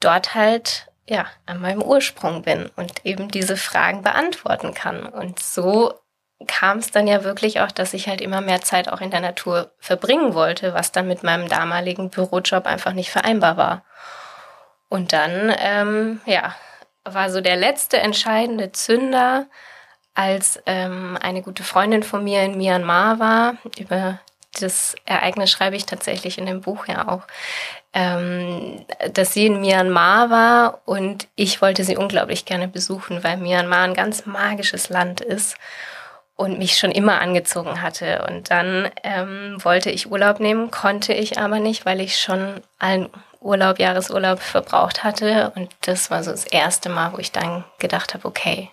[0.00, 5.94] dort halt ja an meinem Ursprung bin und eben diese Fragen beantworten kann und so
[6.46, 9.20] kam es dann ja wirklich auch, dass ich halt immer mehr Zeit auch in der
[9.20, 13.84] Natur verbringen wollte, was dann mit meinem damaligen Bürojob einfach nicht vereinbar war.
[14.88, 16.54] Und dann, ähm, ja,
[17.04, 19.46] war so der letzte entscheidende Zünder,
[20.14, 23.56] als ähm, eine gute Freundin von mir in Myanmar war.
[23.78, 24.20] Über
[24.54, 27.22] das Ereignis schreibe ich tatsächlich in dem Buch ja auch,
[27.92, 33.82] ähm, dass sie in Myanmar war und ich wollte sie unglaublich gerne besuchen, weil Myanmar
[33.82, 35.56] ein ganz magisches Land ist
[36.36, 38.24] und mich schon immer angezogen hatte.
[38.28, 43.08] Und dann ähm, wollte ich Urlaub nehmen, konnte ich aber nicht, weil ich schon allen
[43.40, 45.52] Urlaub, Jahresurlaub verbraucht hatte.
[45.56, 48.70] Und das war so das erste Mal, wo ich dann gedacht habe, okay,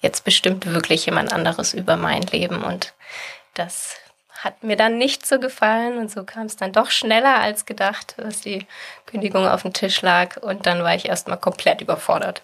[0.00, 2.62] jetzt bestimmt wirklich jemand anderes über mein Leben.
[2.62, 2.94] Und
[3.54, 3.96] das
[4.38, 5.98] hat mir dann nicht so gefallen.
[5.98, 8.66] Und so kam es dann doch schneller als gedacht, dass die
[9.06, 10.36] Kündigung auf dem Tisch lag.
[10.38, 12.40] Und dann war ich erstmal komplett überfordert.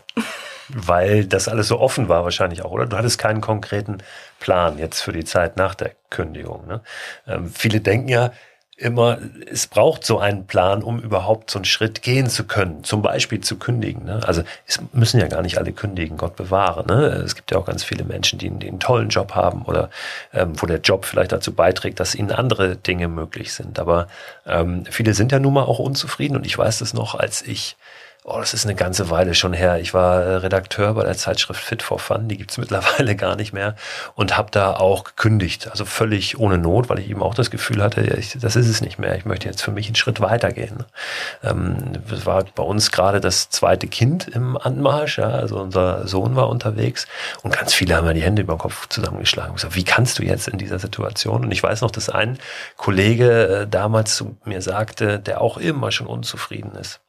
[0.69, 2.87] Weil das alles so offen war wahrscheinlich auch, oder?
[2.87, 3.99] Du hattest keinen konkreten
[4.41, 6.67] Plan jetzt für die Zeit nach der Kündigung.
[6.67, 6.83] Ne?
[7.27, 8.33] Ähm, viele denken ja,
[8.77, 9.19] immer,
[9.51, 13.41] es braucht so einen Plan, um überhaupt so einen Schritt gehen zu können, zum Beispiel
[13.41, 14.05] zu kündigen.
[14.05, 14.21] Ne?
[14.27, 16.85] Also es müssen ja gar nicht alle kündigen, Gott bewahre.
[16.87, 17.07] Ne?
[17.25, 19.91] Es gibt ja auch ganz viele Menschen, die, die einen tollen Job haben oder
[20.33, 23.79] ähm, wo der Job vielleicht dazu beiträgt, dass ihnen andere Dinge möglich sind.
[23.79, 24.09] Aber
[24.45, 27.77] ähm, viele sind ja nun mal auch unzufrieden und ich weiß das noch, als ich
[28.27, 29.79] oh, das ist eine ganze Weile schon her.
[29.81, 33.53] Ich war äh, Redakteur bei der Zeitschrift Fit for Fun, die gibt's mittlerweile gar nicht
[33.53, 33.77] mehr
[34.15, 37.83] und habe da auch gekündigt, also völlig ohne Not, weil ich eben auch das Gefühl
[37.83, 39.15] hatte, ich, das ist es nicht mehr.
[39.17, 40.85] Ich möchte jetzt für mich einen Schritt weitergehen.
[41.43, 41.77] Ähm,
[42.09, 46.49] das war bei uns gerade das zweite Kind im Anmarsch, ja, also unser Sohn war
[46.49, 47.07] unterwegs
[47.43, 50.19] und ganz viele haben mir die Hände über den Kopf zusammengeschlagen und gesagt, wie kannst
[50.19, 51.45] du jetzt in dieser Situation?
[51.45, 52.39] Und ich weiß noch, dass ein
[52.79, 57.04] Kollege äh, damals zu mir sagte, der auch immer schon unzufrieden ist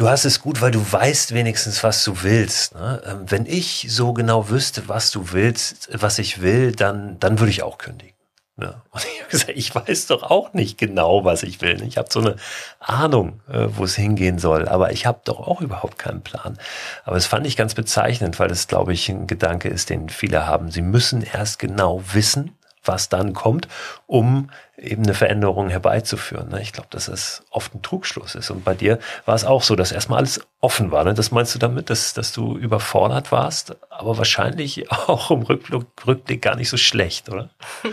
[0.00, 2.74] du hast es gut, weil du weißt wenigstens, was du willst.
[2.74, 3.02] Ne?
[3.04, 7.50] Ähm, wenn ich so genau wüsste, was du willst, was ich will, dann, dann würde
[7.50, 8.16] ich auch kündigen.
[8.56, 8.80] Ne?
[8.90, 11.82] Und ich habe gesagt, ich weiß doch auch nicht genau, was ich will.
[11.82, 12.36] Ich habe so eine
[12.78, 16.58] Ahnung, äh, wo es hingehen soll, aber ich habe doch auch überhaupt keinen Plan.
[17.04, 20.46] Aber es fand ich ganz bezeichnend, weil es, glaube ich, ein Gedanke ist, den viele
[20.46, 20.70] haben.
[20.70, 23.68] Sie müssen erst genau wissen, was dann kommt,
[24.06, 26.48] um eben eine Veränderung herbeizuführen.
[26.48, 26.62] Ne?
[26.62, 28.50] Ich glaube, dass es oft ein Trugschluss ist.
[28.50, 31.04] Und bei dir war es auch so, dass erstmal alles offen war.
[31.04, 31.14] Ne?
[31.14, 36.42] Das meinst du damit, dass, dass du überfordert warst, aber wahrscheinlich auch im Rückblick, Rückblick
[36.42, 37.50] gar nicht so schlecht, oder?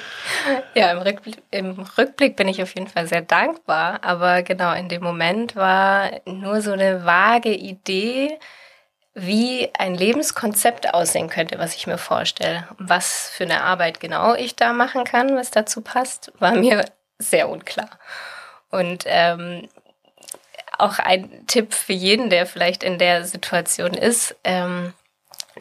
[0.75, 4.03] Ja, im Rückblick, im Rückblick bin ich auf jeden Fall sehr dankbar.
[4.03, 8.37] Aber genau in dem Moment war nur so eine vage Idee,
[9.19, 12.67] wie ein Lebenskonzept aussehen könnte, was ich mir vorstelle.
[12.77, 16.85] Was für eine Arbeit genau ich da machen kann, was dazu passt, war mir
[17.17, 17.89] sehr unklar.
[18.69, 19.67] Und ähm,
[20.77, 24.93] auch ein Tipp für jeden, der vielleicht in der Situation ist, ähm,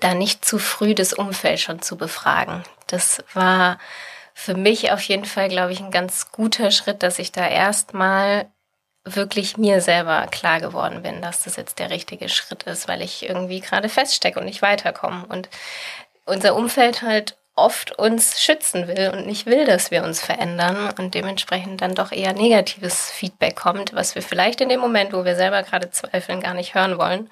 [0.01, 2.63] da nicht zu früh das Umfeld schon zu befragen.
[2.89, 3.79] Das war
[4.35, 8.51] für mich auf jeden Fall, glaube ich, ein ganz guter Schritt, dass ich da erstmal
[9.07, 13.29] wirklich mir selber klar geworden bin, dass das jetzt der richtige Schritt ist, weil ich
[13.29, 15.25] irgendwie gerade feststecke und nicht weiterkomme.
[15.29, 15.49] Und
[16.25, 21.15] unser Umfeld halt oft uns schützen will und nicht will, dass wir uns verändern und
[21.15, 25.37] dementsprechend dann doch eher negatives Feedback kommt, was wir vielleicht in dem Moment, wo wir
[25.37, 27.31] selber gerade zweifeln, gar nicht hören wollen.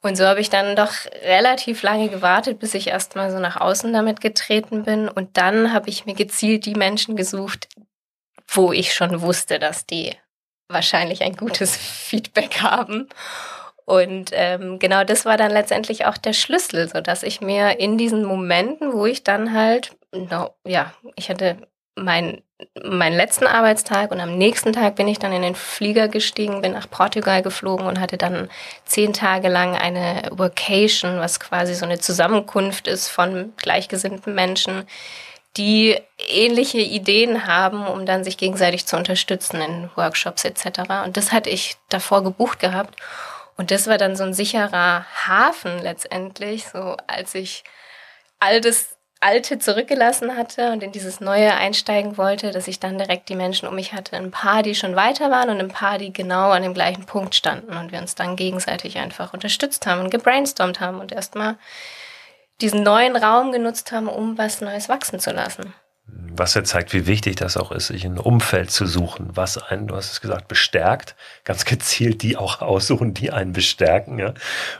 [0.00, 0.92] Und so habe ich dann doch
[1.24, 5.08] relativ lange gewartet, bis ich erstmal so nach außen damit getreten bin.
[5.08, 7.68] Und dann habe ich mir gezielt die Menschen gesucht,
[8.46, 10.16] wo ich schon wusste, dass die
[10.68, 13.08] wahrscheinlich ein gutes Feedback haben.
[13.84, 17.96] Und ähm, genau das war dann letztendlich auch der Schlüssel, so dass ich mir in
[17.96, 21.56] diesen Momenten, wo ich dann halt, no, ja, ich hatte
[21.96, 22.42] meinen
[22.82, 26.72] meinen letzten Arbeitstag und am nächsten Tag bin ich dann in den Flieger gestiegen, bin
[26.72, 28.48] nach Portugal geflogen und hatte dann
[28.84, 34.88] zehn Tage lang eine Workation, was quasi so eine Zusammenkunft ist von gleichgesinnten Menschen,
[35.58, 41.04] die ähnliche Ideen haben, um dann sich gegenseitig zu unterstützen in Workshops etc.
[41.04, 42.98] Und das hatte ich davor gebucht gehabt.
[43.56, 47.64] Und das war dann so ein sicherer Hafen letztendlich, so als ich
[48.38, 53.28] all das Alte zurückgelassen hatte und in dieses Neue einsteigen wollte, dass ich dann direkt
[53.28, 54.16] die Menschen um mich hatte.
[54.16, 57.34] Ein paar, die schon weiter waren und ein paar, die genau an dem gleichen Punkt
[57.34, 61.56] standen und wir uns dann gegenseitig einfach unterstützt haben und gebrainstormt haben und erstmal
[62.60, 65.72] diesen neuen Raum genutzt haben, um was Neues wachsen zu lassen
[66.38, 69.88] was ja zeigt, wie wichtig das auch ist, sich ein Umfeld zu suchen, was einen,
[69.88, 74.34] du hast es gesagt, bestärkt, ganz gezielt die auch aussuchen, die einen bestärken, ja.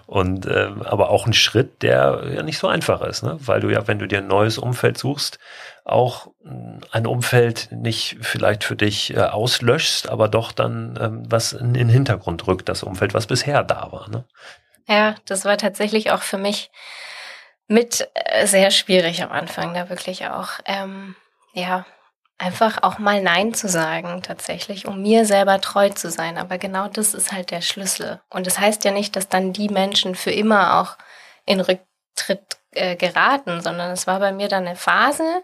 [0.07, 3.37] Und äh, aber auch ein Schritt, der ja nicht so einfach ist, ne?
[3.41, 5.39] Weil du ja, wenn du dir ein neues Umfeld suchst,
[5.85, 6.29] auch
[6.91, 11.89] ein Umfeld nicht vielleicht für dich äh, auslöschst, aber doch dann ähm, was in den
[11.89, 14.09] Hintergrund rückt, das Umfeld, was bisher da war.
[14.11, 14.25] Ne?
[14.87, 16.71] Ja, das war tatsächlich auch für mich
[17.69, 21.15] mit äh, sehr schwierig am Anfang, da wirklich auch, ähm,
[21.53, 21.87] ja,
[22.39, 26.39] einfach auch mal Nein zu sagen, tatsächlich, um mir selber treu zu sein.
[26.39, 28.21] Aber genau das ist halt der Schlüssel.
[28.31, 30.97] Und das heißt ja nicht, dass dann die Menschen für immer auch
[31.47, 35.43] in Rücktritt äh, geraten, sondern es war bei mir dann eine Phase,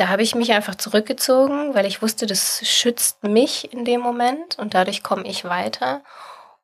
[0.00, 4.58] da habe ich mich einfach zurückgezogen, weil ich wusste, das schützt mich in dem Moment
[4.58, 6.02] und dadurch komme ich weiter.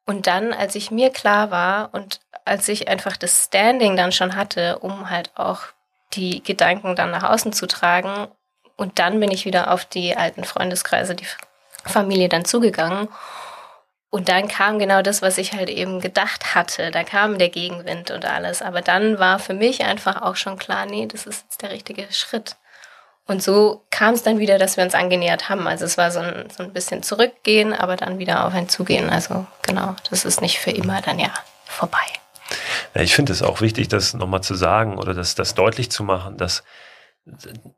[0.07, 4.37] Und dann, als ich mir klar war und als ich einfach das Standing dann schon
[4.37, 5.62] hatte, um halt auch
[6.14, 8.29] die Gedanken dann nach außen zu tragen,
[8.77, 11.27] und dann bin ich wieder auf die alten Freundeskreise, die
[11.85, 13.09] Familie dann zugegangen.
[14.11, 16.90] Und dann kam genau das, was ich halt eben gedacht hatte.
[16.90, 18.62] Da kam der Gegenwind und alles.
[18.62, 22.07] Aber dann war für mich einfach auch schon klar, nee, das ist jetzt der richtige
[22.12, 22.57] Schritt.
[23.27, 25.67] Und so kam es dann wieder, dass wir uns angenähert haben.
[25.67, 29.11] Also es war so ein, so ein bisschen zurückgehen, aber dann wieder auf ein Zugehen.
[29.11, 31.33] Also genau, das ist nicht für immer dann ja
[31.65, 31.99] vorbei.
[32.95, 36.05] Ja, ich finde es auch wichtig, das nochmal zu sagen oder das, das deutlich zu
[36.05, 36.62] machen, dass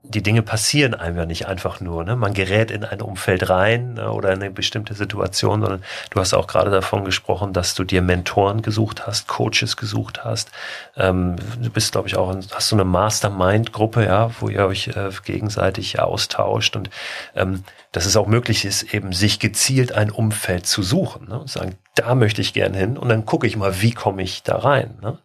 [0.03, 2.05] die Dinge passieren einem ja nicht einfach nur.
[2.05, 2.17] Ne?
[2.17, 6.35] Man gerät in ein Umfeld rein ne, oder in eine bestimmte Situation, sondern du hast
[6.35, 10.51] auch gerade davon gesprochen, dass du dir Mentoren gesucht hast, Coaches gesucht hast.
[10.97, 15.11] Ähm, du bist, glaube ich, auch, hast so eine Mastermind-Gruppe, ja, wo ihr euch äh,
[15.25, 16.91] gegenseitig austauscht und
[17.35, 21.40] ähm, dass es auch möglich ist, eben sich gezielt ein Umfeld zu suchen ne?
[21.40, 24.42] und sagen, da möchte ich gern hin und dann gucke ich mal, wie komme ich
[24.42, 24.98] da rein.
[25.01, 25.18] Ne?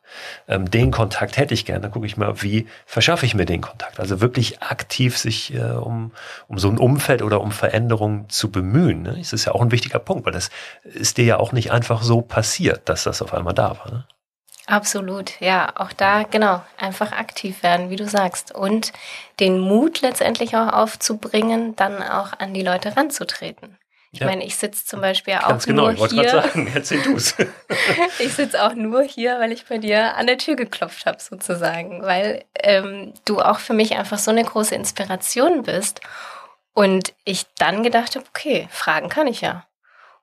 [0.47, 3.62] Ähm, den Kontakt hätte ich gern, dann gucke ich mal, wie verschaffe ich mir den
[3.62, 3.99] Kontakt.
[3.99, 6.12] Also wirklich aktiv sich äh, um,
[6.47, 9.04] um so ein Umfeld oder um Veränderungen zu bemühen.
[9.04, 9.15] Ne?
[9.17, 10.49] Das ist ja auch ein wichtiger Punkt, weil das
[10.84, 13.91] ist dir ja auch nicht einfach so passiert, dass das auf einmal da war.
[13.91, 14.06] Ne?
[14.74, 18.56] Absolut, ja, auch da genau, einfach aktiv werden, wie du sagst.
[18.56, 18.92] Und
[19.40, 23.78] den Mut letztendlich auch aufzubringen, dann auch an die Leute ranzutreten.
[24.12, 24.26] Ich ja.
[24.26, 26.28] meine, ich sitze zum Beispiel auch Ganz genau, nur ich hier.
[26.28, 27.36] Sagen, erzähl du's.
[28.20, 32.02] ich sitze auch nur hier, weil ich bei dir an der Tür geklopft habe, sozusagen,
[32.02, 36.02] weil ähm, du auch für mich einfach so eine große Inspiration bist.
[36.74, 39.68] Und ich dann gedacht habe, okay, fragen kann ich ja.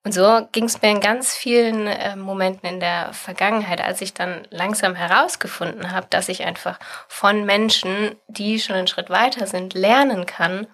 [0.02, 4.14] Und so ging es mir in ganz vielen äh, Momenten in der Vergangenheit, als ich
[4.14, 9.74] dann langsam herausgefunden habe, dass ich einfach von Menschen, die schon einen Schritt weiter sind,
[9.74, 10.66] lernen kann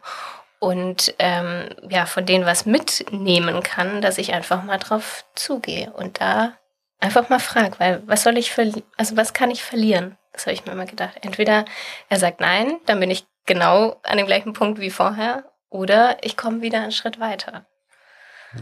[0.60, 6.20] und ähm, ja, von denen was mitnehmen kann, dass ich einfach mal drauf zugehe und
[6.20, 6.52] da
[7.00, 8.56] einfach mal frage, weil was soll ich
[8.96, 10.16] also was kann ich verlieren?
[10.32, 11.18] Das habe ich mir immer gedacht.
[11.22, 11.64] Entweder
[12.08, 16.36] er sagt nein, dann bin ich genau an dem gleichen Punkt wie vorher, oder ich
[16.36, 17.66] komme wieder einen Schritt weiter.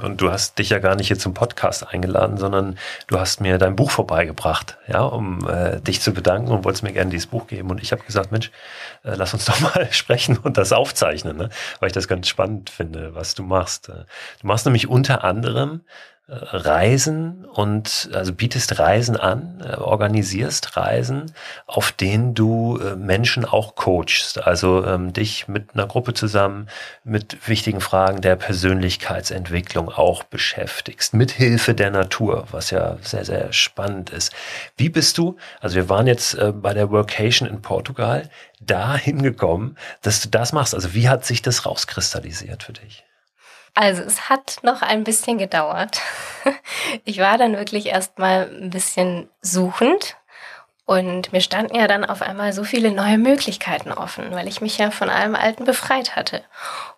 [0.03, 3.59] Und du hast dich ja gar nicht hier zum Podcast eingeladen, sondern du hast mir
[3.59, 7.47] dein Buch vorbeigebracht, ja, um äh, dich zu bedanken und wolltest mir gerne dieses Buch
[7.47, 7.70] geben.
[7.70, 8.51] Und ich habe gesagt, Mensch,
[9.05, 11.49] äh, lass uns doch mal sprechen und das aufzeichnen, ne?
[11.81, 13.88] weil ich das ganz spannend finde, was du machst.
[13.88, 14.05] Äh,
[14.40, 15.83] du machst nämlich unter anderem
[16.26, 21.30] Reisen und also bietest Reisen an, äh, organisierst Reisen,
[21.66, 26.68] auf denen du äh, Menschen auch coachst, also ähm, dich mit einer Gruppe zusammen
[27.04, 33.52] mit wichtigen Fragen der Persönlichkeitsentwicklung auch beschäftigst, mit Hilfe der Natur, was ja sehr, sehr
[33.52, 34.32] spannend ist.
[34.78, 38.30] Wie bist du, also wir waren jetzt äh, bei der Workation in Portugal,
[38.62, 40.74] da hingekommen, dass du das machst?
[40.74, 43.04] Also wie hat sich das rauskristallisiert für dich?
[43.74, 46.00] Also es hat noch ein bisschen gedauert.
[47.04, 50.16] Ich war dann wirklich erstmal ein bisschen suchend
[50.87, 54.76] und mir standen ja dann auf einmal so viele neue Möglichkeiten offen, weil ich mich
[54.76, 56.44] ja von allem Alten befreit hatte.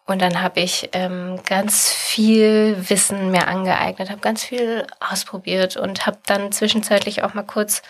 [0.05, 6.07] Und dann habe ich ähm, ganz viel Wissen mir angeeignet, habe ganz viel ausprobiert und
[6.07, 7.83] habe dann zwischenzeitlich auch mal kurz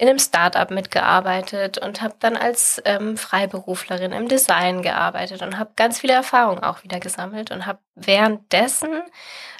[0.00, 5.72] in einem Startup mitgearbeitet und habe dann als ähm, Freiberuflerin im Design gearbeitet und habe
[5.76, 9.02] ganz viele Erfahrungen auch wieder gesammelt und habe währenddessen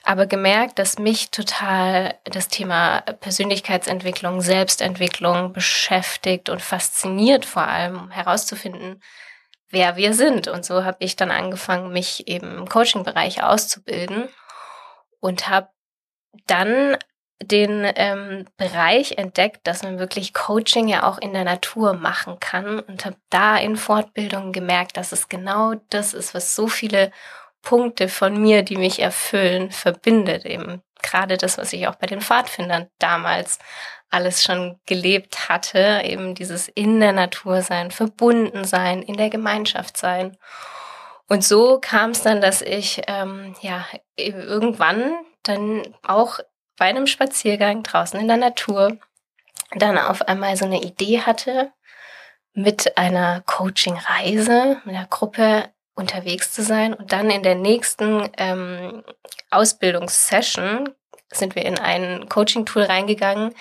[0.02, 9.02] aber gemerkt, dass mich total das Thema Persönlichkeitsentwicklung, Selbstentwicklung beschäftigt und fasziniert vor allem herauszufinden,
[9.68, 10.48] wer wir sind.
[10.48, 14.30] Und so habe ich dann angefangen, mich eben im Coaching-Bereich auszubilden
[15.20, 15.68] und habe
[16.46, 16.96] dann
[17.42, 22.80] den ähm, Bereich entdeckt, dass man wirklich Coaching ja auch in der Natur machen kann
[22.80, 27.10] und habe da in Fortbildungen gemerkt, dass es genau das ist, was so viele
[27.62, 30.44] Punkte von mir, die mich erfüllen, verbindet.
[30.44, 33.58] Eben gerade das, was ich auch bei den Pfadfindern damals
[34.10, 39.96] alles schon gelebt hatte, eben dieses in der Natur sein, verbunden sein, in der Gemeinschaft
[39.96, 40.36] sein.
[41.28, 46.40] Und so kam es dann, dass ich ähm, ja irgendwann dann auch
[46.80, 48.96] bei einem Spaziergang draußen in der Natur
[49.72, 51.72] dann auf einmal so eine Idee hatte,
[52.54, 56.94] mit einer Coaching-Reise, mit einer Gruppe unterwegs zu sein.
[56.94, 59.04] Und dann in der nächsten ähm,
[59.50, 60.88] Ausbildungssession
[61.30, 63.54] sind wir in ein Coaching-Tool reingegangen.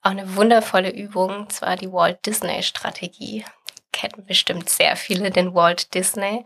[0.00, 3.44] Auch eine wundervolle Übung, zwar die Walt Disney-Strategie
[4.02, 6.44] kennen bestimmt sehr viele den Walt Disney,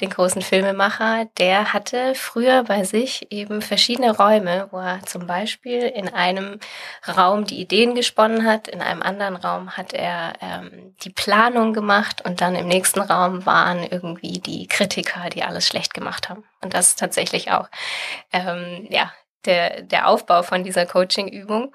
[0.00, 1.26] den großen Filmemacher.
[1.38, 6.60] Der hatte früher bei sich eben verschiedene Räume, wo er zum Beispiel in einem
[7.06, 12.22] Raum die Ideen gesponnen hat, in einem anderen Raum hat er ähm, die Planung gemacht
[12.24, 16.44] und dann im nächsten Raum waren irgendwie die Kritiker, die alles schlecht gemacht haben.
[16.60, 17.68] Und das ist tatsächlich auch
[18.32, 19.12] ähm, ja
[19.46, 21.72] der der Aufbau von dieser Coaching-Übung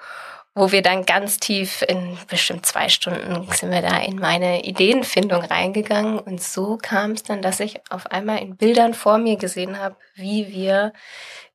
[0.55, 5.43] wo wir dann ganz tief in bestimmt zwei Stunden sind wir da in meine Ideenfindung
[5.43, 9.79] reingegangen und so kam es dann, dass ich auf einmal in Bildern vor mir gesehen
[9.79, 10.93] habe, wie wir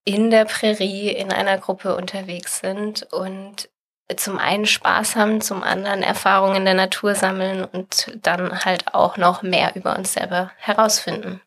[0.04, 3.68] in der Prärie in einer Gruppe unterwegs sind und
[4.16, 9.16] zum einen Spaß haben, zum anderen Erfahrungen in der Natur sammeln und dann halt auch
[9.16, 11.42] noch mehr über uns selber herausfinden.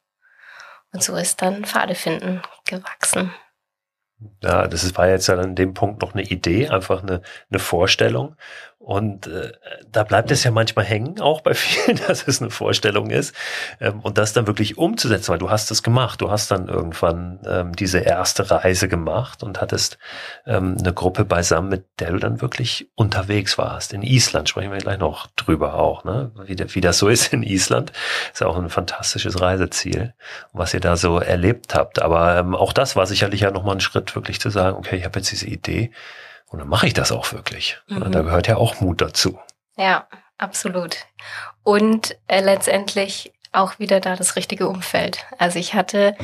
[0.94, 3.34] Und so ist dann Pfade finden gewachsen.
[4.44, 8.36] Ja, das war jetzt an dem Punkt noch eine Idee, einfach eine, eine Vorstellung.
[8.84, 9.52] Und äh,
[9.92, 13.36] da bleibt es ja manchmal hängen, auch bei vielen, dass es eine Vorstellung ist.
[13.80, 16.20] Ähm, und das dann wirklich umzusetzen, weil du hast es gemacht.
[16.20, 20.00] Du hast dann irgendwann ähm, diese erste Reise gemacht und hattest
[20.48, 23.94] ähm, eine Gruppe beisammen, mit der du dann wirklich unterwegs warst.
[23.94, 26.32] In Island sprechen wir gleich noch drüber auch, ne?
[26.46, 27.92] wie, wie das so ist in Island.
[28.34, 30.16] Ist auch ein fantastisches Reiseziel,
[30.54, 32.02] was ihr da so erlebt habt.
[32.02, 35.06] Aber ähm, auch das war sicherlich ja nochmal ein Schritt, wirklich zu sagen, okay, ich
[35.06, 35.92] habe jetzt diese Idee
[36.52, 37.80] und dann mache ich das auch wirklich.
[37.88, 38.12] Mhm.
[38.12, 39.40] Da gehört ja auch Mut dazu.
[39.78, 40.98] Ja, absolut.
[41.64, 45.26] Und äh, letztendlich auch wieder da das richtige Umfeld.
[45.38, 46.16] Also ich hatte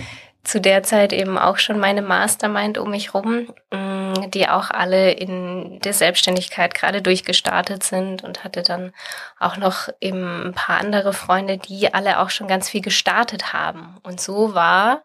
[0.43, 5.11] zu der Zeit eben auch schon meine Mastermind um mich rum, mm, die auch alle
[5.11, 8.93] in der Selbstständigkeit gerade durchgestartet sind und hatte dann
[9.39, 13.97] auch noch eben ein paar andere Freunde, die alle auch schon ganz viel gestartet haben.
[14.03, 15.03] Und so war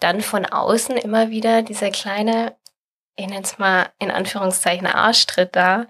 [0.00, 2.56] dann von außen immer wieder dieser kleine
[3.16, 5.86] ich nenne es mal in Anführungszeichen Arschtritt da,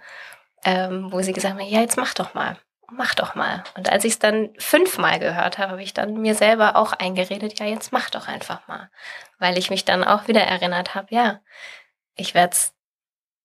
[0.64, 2.56] ähm, wo sie gesagt haben, ja, jetzt mach doch mal,
[2.90, 3.64] mach doch mal.
[3.76, 7.58] Und als ich es dann fünfmal gehört habe, habe ich dann mir selber auch eingeredet,
[7.58, 8.90] ja, jetzt mach doch einfach mal.
[9.38, 11.40] Weil ich mich dann auch wieder erinnert habe, ja,
[12.14, 12.74] ich werde es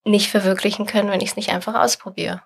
[0.04, 2.42] nicht verwirklichen können, wenn ich es nicht einfach ausprobiere.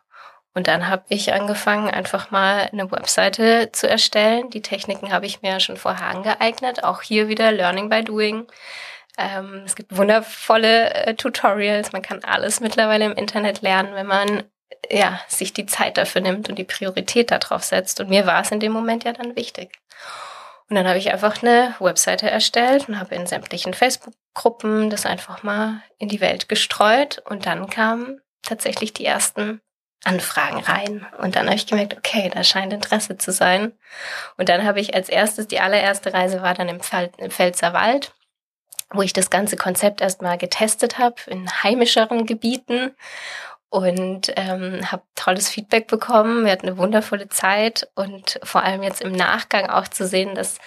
[0.54, 4.50] Und dann habe ich angefangen, einfach mal eine Webseite zu erstellen.
[4.50, 6.84] Die Techniken habe ich mir ja schon vorher angeeignet.
[6.84, 8.48] Auch hier wieder Learning by Doing.
[9.18, 11.92] Ähm, es gibt wundervolle äh, Tutorials.
[11.92, 14.44] Man kann alles mittlerweile im Internet lernen, wenn man
[14.90, 18.00] ja, sich die Zeit dafür nimmt und die Priorität darauf setzt.
[18.00, 19.80] Und mir war es in dem Moment ja dann wichtig.
[20.70, 25.44] Und dann habe ich einfach eine Webseite erstellt und habe in sämtlichen Facebook-Gruppen das einfach
[25.44, 27.22] mal in die Welt gestreut.
[27.26, 29.62] Und dann kamen tatsächlich die ersten
[30.04, 31.06] Anfragen rein.
[31.20, 33.74] Und dann habe ich gemerkt, okay, da scheint Interesse zu sein.
[34.38, 38.14] Und dann habe ich als erstes, die allererste Reise war dann im, Pfälzer Wald
[38.94, 42.92] wo ich das ganze Konzept erstmal getestet habe in heimischeren Gebieten
[43.72, 46.44] und ähm, habe tolles Feedback bekommen.
[46.44, 50.58] Wir hatten eine wundervolle Zeit und vor allem jetzt im Nachgang auch zu sehen, dass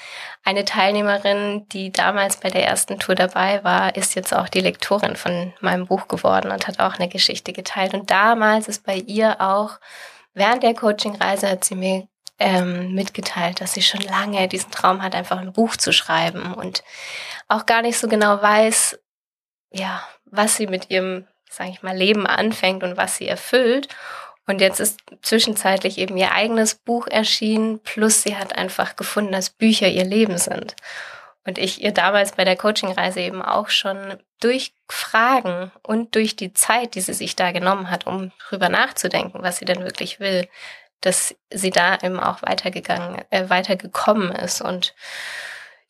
[0.42, 5.16] eine Teilnehmerin, die damals bei der ersten Tour dabei war, ist jetzt auch die Lektorin
[5.16, 7.92] von meinem Buch geworden und hat auch eine Geschichte geteilt.
[7.92, 9.78] Und damals ist bei ihr auch
[10.32, 12.08] während der Coachingreise hat sie mir
[12.38, 16.82] ähm, mitgeteilt, dass sie schon lange diesen Traum hat, einfach ein Buch zu schreiben und
[17.48, 18.98] auch gar nicht so genau weiß,
[19.70, 23.88] ja, was sie mit ihrem sage ich mal, Leben anfängt und was sie erfüllt.
[24.46, 29.50] Und jetzt ist zwischenzeitlich eben ihr eigenes Buch erschienen, plus sie hat einfach gefunden, dass
[29.50, 30.76] Bücher ihr Leben sind.
[31.46, 36.52] Und ich ihr damals bei der Coachingreise eben auch schon durch Fragen und durch die
[36.52, 40.48] Zeit, die sie sich da genommen hat, um drüber nachzudenken, was sie denn wirklich will,
[41.04, 44.94] dass sie da eben auch weitergegangen, äh, weitergekommen ist und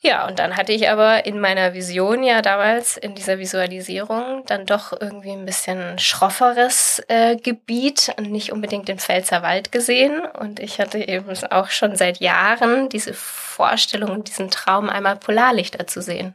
[0.07, 4.67] ja, und dann hatte ich aber in meiner Vision ja damals in dieser Visualisierung dann
[4.67, 10.21] doch irgendwie ein bisschen schrofferes äh, Gebiet und nicht unbedingt den Pfälzer Wald gesehen.
[10.21, 16.03] Und ich hatte eben auch schon seit Jahren diese Vorstellung diesen Traum, einmal Polarlichter zu
[16.03, 16.35] sehen.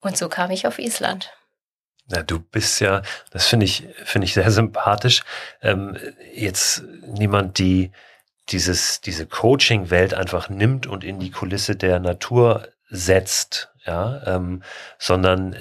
[0.00, 1.32] Und so kam ich auf Island.
[2.12, 5.22] Na, du bist ja, das finde ich, finde ich sehr sympathisch.
[5.62, 5.96] Ähm,
[6.34, 7.90] jetzt niemand, die
[8.50, 14.62] dieses, diese Coaching-Welt einfach nimmt und in die Kulisse der Natur setzt, ja, ähm,
[14.98, 15.56] sondern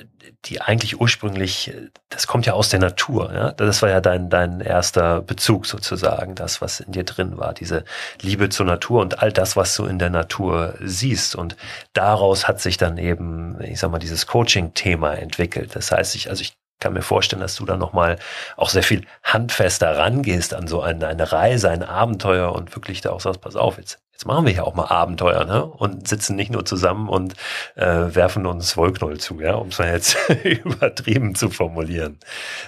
[0.45, 1.73] die eigentlich ursprünglich,
[2.09, 6.35] das kommt ja aus der Natur, ja, das war ja dein, dein erster Bezug sozusagen,
[6.35, 7.85] das, was in dir drin war, diese
[8.21, 11.55] Liebe zur Natur und all das, was du in der Natur siehst und
[11.93, 15.75] daraus hat sich dann eben, ich sag mal, dieses Coaching-Thema entwickelt.
[15.75, 18.17] Das heißt, ich, also ich kann mir vorstellen, dass du da nochmal
[18.57, 23.11] auch sehr viel handfester rangehst an so eine, eine Reise, ein Abenteuer und wirklich da
[23.11, 25.65] auch sagst, pass auf, jetzt jetzt machen wir ja auch mal Abenteuer, ne?
[25.65, 27.33] Und sitzen nicht nur zusammen und
[27.75, 32.19] äh, werfen uns Wollknoll zu, ja, um es mal jetzt übertrieben zu formulieren.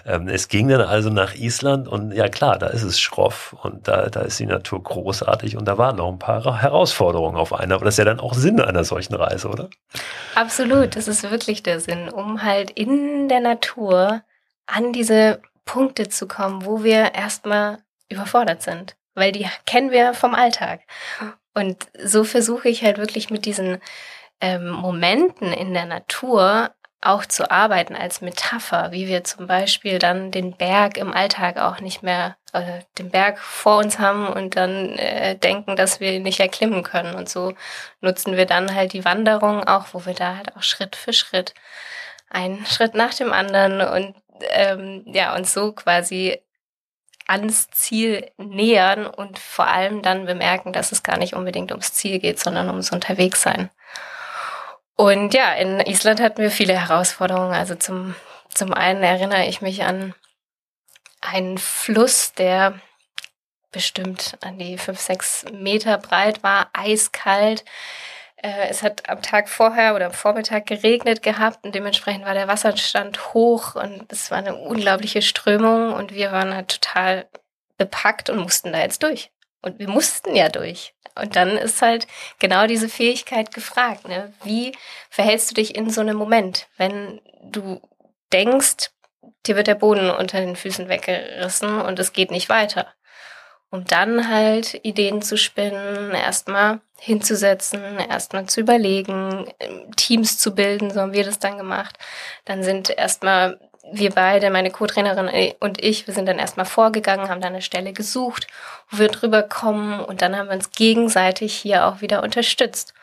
[0.03, 3.87] Ähm, es ging dann also nach Island und ja klar, da ist es schroff und
[3.87, 7.75] da, da ist die Natur großartig und da waren noch ein paar Herausforderungen auf einer,
[7.75, 9.69] aber das ist ja dann auch Sinn einer solchen Reise, oder?
[10.33, 14.23] Absolut, das ist wirklich der Sinn, um halt in der Natur
[14.65, 17.77] an diese Punkte zu kommen, wo wir erstmal
[18.09, 20.81] überfordert sind weil die kennen wir vom Alltag.
[21.53, 23.79] Und so versuche ich halt wirklich mit diesen
[24.41, 26.71] ähm, Momenten in der Natur
[27.05, 31.81] auch zu arbeiten als Metapher, wie wir zum Beispiel dann den Berg im Alltag auch
[31.81, 36.23] nicht mehr, äh, den Berg vor uns haben und dann äh, denken, dass wir ihn
[36.23, 37.15] nicht erklimmen können.
[37.15, 37.53] Und so
[37.99, 41.53] nutzen wir dann halt die Wanderung auch, wo wir da halt auch Schritt für Schritt,
[42.29, 44.15] einen Schritt nach dem anderen und
[44.49, 46.41] ähm, ja, und so quasi
[47.27, 52.19] ans Ziel nähern und vor allem dann bemerken, dass es gar nicht unbedingt ums Ziel
[52.19, 53.69] geht, sondern ums Unterwegssein.
[54.95, 57.53] Und ja, in Island hatten wir viele Herausforderungen.
[57.53, 58.15] Also zum,
[58.53, 60.13] zum einen erinnere ich mich an
[61.21, 62.79] einen Fluss, der
[63.71, 67.65] bestimmt an die fünf, sechs Meter breit war, eiskalt,
[68.43, 73.33] es hat am Tag vorher oder am Vormittag geregnet gehabt und dementsprechend war der Wasserstand
[73.33, 77.25] hoch und es war eine unglaubliche Strömung und wir waren halt total
[77.77, 79.31] bepackt und mussten da jetzt durch.
[79.61, 80.93] Und wir mussten ja durch.
[81.15, 82.05] Und dann ist halt
[82.39, 84.09] genau diese Fähigkeit gefragt.
[84.09, 84.33] Ne?
[84.43, 84.73] Wie
[85.09, 87.79] verhältst du dich in so einem Moment, wenn du
[88.33, 88.91] denkst,
[89.45, 92.93] dir wird der Boden unter den Füßen weggerissen und es geht nicht weiter?
[93.73, 99.45] um dann halt Ideen zu spinnen, erstmal hinzusetzen, erstmal zu überlegen,
[99.97, 101.97] Teams zu bilden, so haben wir das dann gemacht.
[102.45, 103.59] Dann sind erstmal
[103.91, 107.91] wir beide, meine Co-Trainerin und ich, wir sind dann erstmal vorgegangen, haben dann eine Stelle
[107.91, 108.47] gesucht,
[108.89, 112.93] wo wir drüber kommen und dann haben wir uns gegenseitig hier auch wieder unterstützt.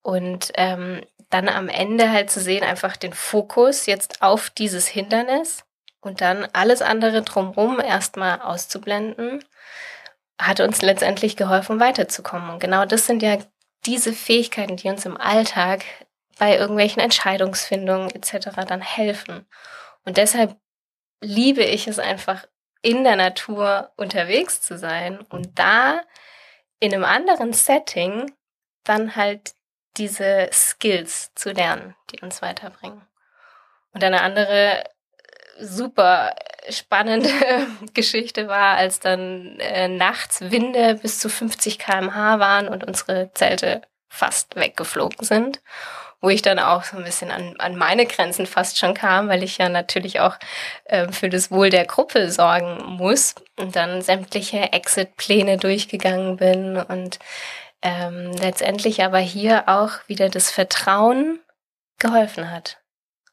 [0.00, 5.64] Und ähm, dann am Ende halt zu sehen, einfach den Fokus jetzt auf dieses Hindernis
[6.00, 9.44] und dann alles andere drumherum erstmal auszublenden
[10.40, 12.50] hat uns letztendlich geholfen, weiterzukommen.
[12.50, 13.38] Und genau das sind ja
[13.86, 15.84] diese Fähigkeiten, die uns im Alltag
[16.38, 18.50] bei irgendwelchen Entscheidungsfindungen etc.
[18.66, 19.46] dann helfen.
[20.04, 20.56] Und deshalb
[21.20, 22.46] liebe ich es einfach,
[22.80, 26.00] in der Natur unterwegs zu sein und da
[26.78, 28.32] in einem anderen Setting
[28.84, 29.54] dann halt
[29.96, 33.02] diese Skills zu lernen, die uns weiterbringen.
[33.92, 34.84] Und eine andere
[35.60, 36.34] super
[36.70, 37.30] spannende
[37.94, 43.82] Geschichte war, als dann äh, nachts Winde bis zu 50 km/h waren und unsere Zelte
[44.08, 45.60] fast weggeflogen sind,
[46.20, 49.42] wo ich dann auch so ein bisschen an, an meine Grenzen fast schon kam, weil
[49.42, 50.36] ich ja natürlich auch
[50.84, 53.34] äh, für das Wohl der Gruppe sorgen muss.
[53.56, 57.18] Und dann sämtliche Exit-Pläne durchgegangen bin und
[57.82, 61.40] ähm, letztendlich aber hier auch wieder das Vertrauen
[61.98, 62.77] geholfen hat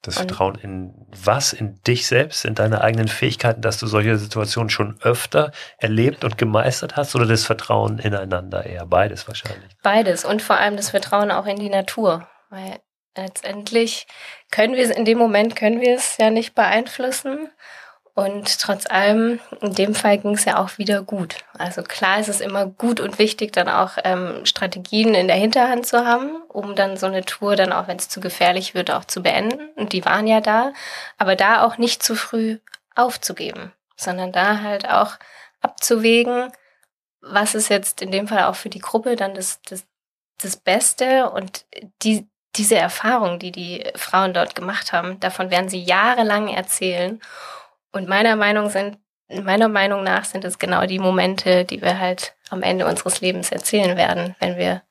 [0.05, 0.93] Das Vertrauen in
[1.23, 1.53] was?
[1.53, 6.37] In dich selbst, in deine eigenen Fähigkeiten, dass du solche Situationen schon öfter erlebt und
[6.37, 8.85] gemeistert hast oder das Vertrauen ineinander eher?
[8.85, 9.71] Beides wahrscheinlich.
[9.83, 12.27] Beides und vor allem das Vertrauen auch in die Natur.
[12.49, 12.79] Weil
[13.17, 14.07] letztendlich
[14.51, 17.49] können wir es in dem Moment, können wir es ja nicht beeinflussen.
[18.15, 21.35] Und trotz allem, in dem Fall ging es ja auch wieder gut.
[21.57, 25.85] Also klar ist es immer gut und wichtig, dann auch ähm, Strategien in der Hinterhand
[25.85, 29.03] zu haben, um dann so eine Tour dann auch, wenn es zu gefährlich wird, auch
[29.03, 29.67] zu beenden.
[29.75, 30.71] Und die waren ja da.
[31.17, 32.59] Aber da auch nicht zu früh
[32.95, 35.17] aufzugeben, sondern da halt auch
[35.59, 36.53] abzuwägen,
[37.19, 39.85] was ist jetzt in dem Fall auch für die Gruppe dann das, das,
[40.41, 41.65] das Beste und
[42.01, 47.19] die, diese Erfahrung, die die Frauen dort gemacht haben, davon werden sie jahrelang erzählen.
[47.95, 48.97] Und meiner Meinung sind,
[49.29, 53.51] meiner Meinung nach sind es genau die Momente, die wir halt am Ende unseres Lebens
[53.51, 54.81] erzählen werden, wenn wir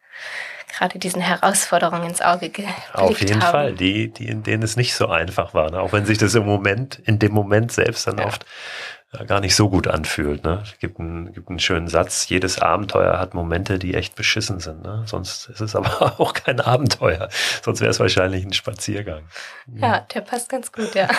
[0.74, 3.08] gerade diesen Herausforderungen ins Auge geblickt haben.
[3.08, 3.52] Auf jeden haben.
[3.52, 5.80] Fall, die, die, in denen es nicht so einfach war, ne?
[5.80, 8.24] auch wenn sich das im Moment, in dem Moment selbst dann ja.
[8.24, 8.46] oft
[9.12, 10.42] äh, gar nicht so gut anfühlt.
[10.42, 10.62] Ne?
[10.64, 14.82] Es gibt einen, gibt einen schönen Satz, jedes Abenteuer hat Momente, die echt beschissen sind.
[14.82, 15.02] Ne?
[15.04, 17.28] Sonst ist es aber auch kein Abenteuer.
[17.62, 19.24] Sonst wäre es wahrscheinlich ein Spaziergang.
[19.76, 21.06] Ja, der passt ganz gut, ja.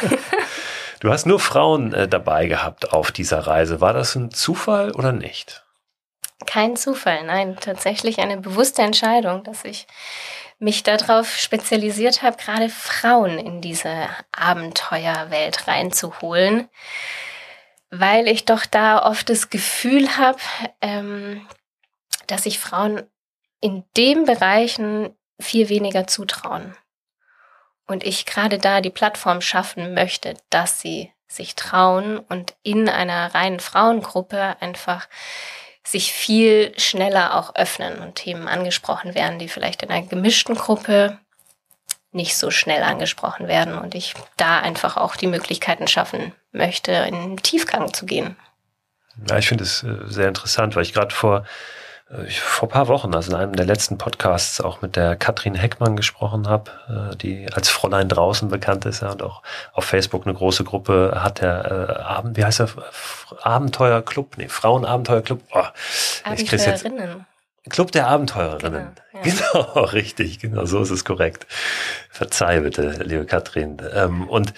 [1.00, 3.82] Du hast nur Frauen äh, dabei gehabt auf dieser Reise.
[3.82, 5.64] War das ein Zufall oder nicht?
[6.46, 9.88] Kein Zufall, nein, tatsächlich eine bewusste Entscheidung, dass ich
[10.60, 16.70] mich darauf spezialisiert habe, gerade Frauen in diese Abenteuerwelt reinzuholen,
[17.90, 20.40] weil ich doch da oft das Gefühl habe,
[20.82, 21.48] ähm,
[22.28, 23.04] dass sich Frauen
[23.62, 26.76] in den Bereichen viel weniger zutrauen.
[27.88, 33.34] Und ich gerade da die Plattform schaffen möchte, dass sie sich trauen und in einer
[33.36, 35.08] reinen Frauengruppe einfach
[35.84, 41.20] sich viel schneller auch öffnen und Themen angesprochen werden, die vielleicht in einer gemischten Gruppe
[42.12, 47.14] nicht so schnell angesprochen werden und ich da einfach auch die Möglichkeiten schaffen möchte, in
[47.14, 48.38] den Tiefgang zu gehen.
[49.30, 51.46] Ja, ich finde es äh, sehr interessant, weil ich gerade vor
[52.28, 55.96] ich vor paar Wochen, also in einem der letzten Podcasts, auch mit der Katrin Heckmann
[55.96, 59.42] gesprochen habe, äh, die als Fräulein draußen bekannt ist ja, und auch
[59.74, 62.70] auf Facebook eine große Gruppe hat, der äh, Abend, wie heißt der?
[63.42, 64.38] Abenteuerclub?
[64.38, 65.42] Nee, Frauenabenteuerclub.
[65.52, 65.64] Oh,
[66.36, 66.86] ich krieg's jetzt.
[67.70, 68.92] Club der Abenteurerinnen.
[69.24, 69.64] Genau, ja.
[69.72, 71.48] genau, richtig, genau, so ist es korrekt.
[72.12, 73.82] Verzeih bitte, liebe Katrin.
[73.94, 74.54] Ähm, und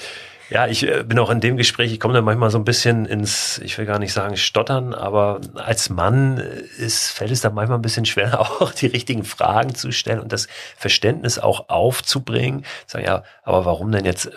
[0.50, 3.06] ja, ich äh, bin auch in dem Gespräch, ich komme da manchmal so ein bisschen
[3.06, 6.38] ins, ich will gar nicht sagen stottern, aber als Mann
[6.78, 10.32] ist, fällt es da manchmal ein bisschen schwer, auch die richtigen Fragen zu stellen und
[10.32, 12.66] das Verständnis auch aufzubringen.
[12.86, 14.30] Sagen, ja, aber warum denn jetzt,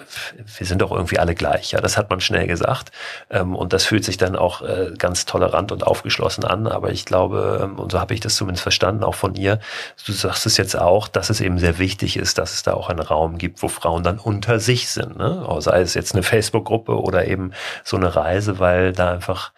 [0.59, 2.91] wir sind doch irgendwie alle gleich, ja, das hat man schnell gesagt.
[3.31, 7.05] Ähm, und das fühlt sich dann auch äh, ganz tolerant und aufgeschlossen an, aber ich
[7.05, 9.61] glaube, ähm, und so habe ich das zumindest verstanden, auch von ihr,
[10.07, 12.89] du sagst es jetzt auch, dass es eben sehr wichtig ist, dass es da auch
[12.89, 15.47] einen Raum gibt, wo Frauen dann unter sich sind, ne?
[15.61, 17.53] sei es jetzt eine Facebook-Gruppe oder eben
[17.85, 19.53] so eine Reise, weil da einfach,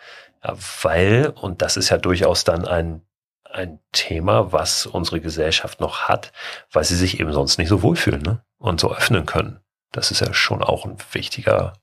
[0.45, 3.03] ja, weil, und das ist ja durchaus dann ein,
[3.51, 6.33] ein Thema, was unsere Gesellschaft noch hat,
[6.73, 8.43] weil sie sich eben sonst nicht so wohlfühlen ne?
[8.59, 9.61] und so öffnen können.
[9.93, 11.75] Das ist ja schon auch ein wichtiger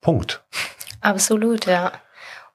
[0.00, 0.44] Punkt.
[1.00, 1.92] Absolut, ja.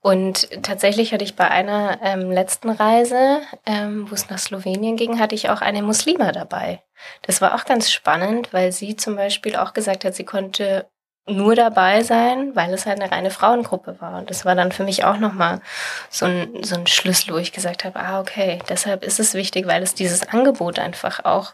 [0.04, 5.18] Und tatsächlich hatte ich bei einer ähm, letzten Reise, ähm, wo es nach Slowenien ging,
[5.18, 6.84] hatte ich auch eine Muslima dabei.
[7.22, 10.90] Das war auch ganz spannend, weil sie zum Beispiel auch gesagt hat, sie konnte
[11.26, 14.18] nur dabei sein, weil es halt eine reine Frauengruppe war.
[14.20, 15.62] Und das war dann für mich auch nochmal
[16.10, 19.66] so ein, so ein Schlüssel, wo ich gesagt habe, ah, okay, deshalb ist es wichtig,
[19.68, 21.54] weil es dieses Angebot einfach auch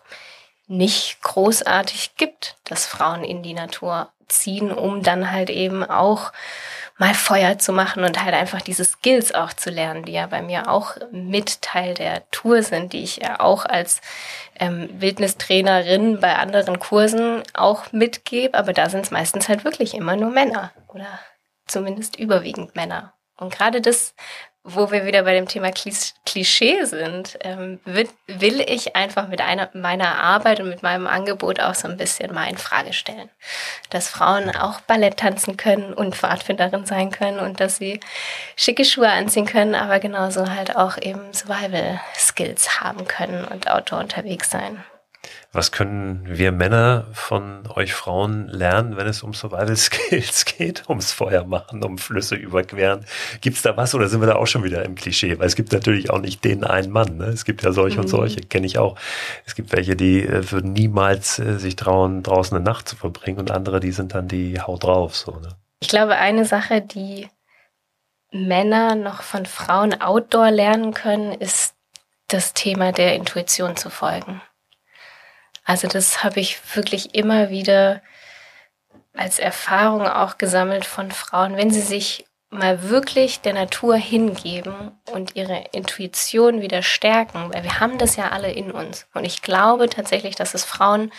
[0.68, 6.32] nicht großartig gibt, dass Frauen in die Natur ziehen, um dann halt eben auch
[7.00, 10.42] mal Feuer zu machen und halt einfach diese Skills auch zu lernen, die ja bei
[10.42, 14.02] mir auch mit Teil der Tour sind, die ich ja auch als
[14.60, 20.18] ähm, Wildnistrainerin bei anderen Kursen auch mitgebe, aber da sind es meistens halt wirklich immer
[20.18, 21.08] nur Männer oder
[21.66, 23.14] zumindest überwiegend Männer.
[23.38, 24.14] Und gerade das
[24.76, 30.16] wo wir wieder bei dem Thema Klischee sind, ähm, will, ich einfach mit einer, meiner
[30.22, 33.30] Arbeit und mit meinem Angebot auch so ein bisschen mal in Frage stellen.
[33.90, 38.00] Dass Frauen auch Ballett tanzen können und Pfadfinderin sein können und dass sie
[38.56, 44.00] schicke Schuhe anziehen können, aber genauso halt auch eben Survival Skills haben können und Outdoor
[44.00, 44.84] unterwegs sein.
[45.52, 51.12] Was können wir Männer von euch Frauen lernen, wenn es um Survival Skills geht, ums
[51.12, 53.04] Feuer machen, um Flüsse überqueren?
[53.42, 55.40] Gibt's da was oder sind wir da auch schon wieder im Klischee?
[55.40, 57.18] Weil es gibt natürlich auch nicht den einen Mann.
[57.18, 57.26] Ne?
[57.26, 58.04] Es gibt ja solche mhm.
[58.04, 58.96] und solche, kenne ich auch.
[59.48, 63.40] Es gibt welche, die äh, würden niemals äh, sich trauen, draußen eine Nacht zu verbringen
[63.40, 65.16] und andere, die sind dann die Haut drauf.
[65.16, 65.50] So, ne?
[65.80, 67.28] Ich glaube, eine Sache, die
[68.32, 71.74] Männer noch von Frauen outdoor lernen können, ist
[72.28, 74.44] das Thema der Intuition zu folgen.
[75.70, 78.02] Also das habe ich wirklich immer wieder
[79.14, 85.36] als Erfahrung auch gesammelt von Frauen, wenn sie sich mal wirklich der Natur hingeben und
[85.36, 89.06] ihre Intuition wieder stärken, weil wir haben das ja alle in uns.
[89.14, 91.12] Und ich glaube tatsächlich, dass es Frauen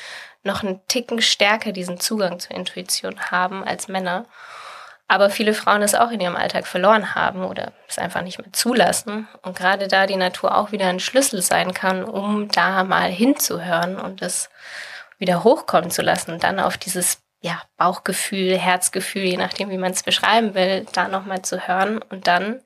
[0.42, 4.26] noch einen Ticken stärker diesen Zugang zur Intuition haben als Männer.
[5.10, 8.52] Aber viele Frauen es auch in ihrem Alltag verloren haben oder es einfach nicht mehr
[8.52, 9.26] zulassen.
[9.42, 13.98] Und gerade da die Natur auch wieder ein Schlüssel sein kann, um da mal hinzuhören
[13.98, 14.50] und es
[15.18, 20.04] wieder hochkommen zu lassen dann auf dieses ja, Bauchgefühl, Herzgefühl, je nachdem, wie man es
[20.04, 22.62] beschreiben will, da nochmal zu hören und dann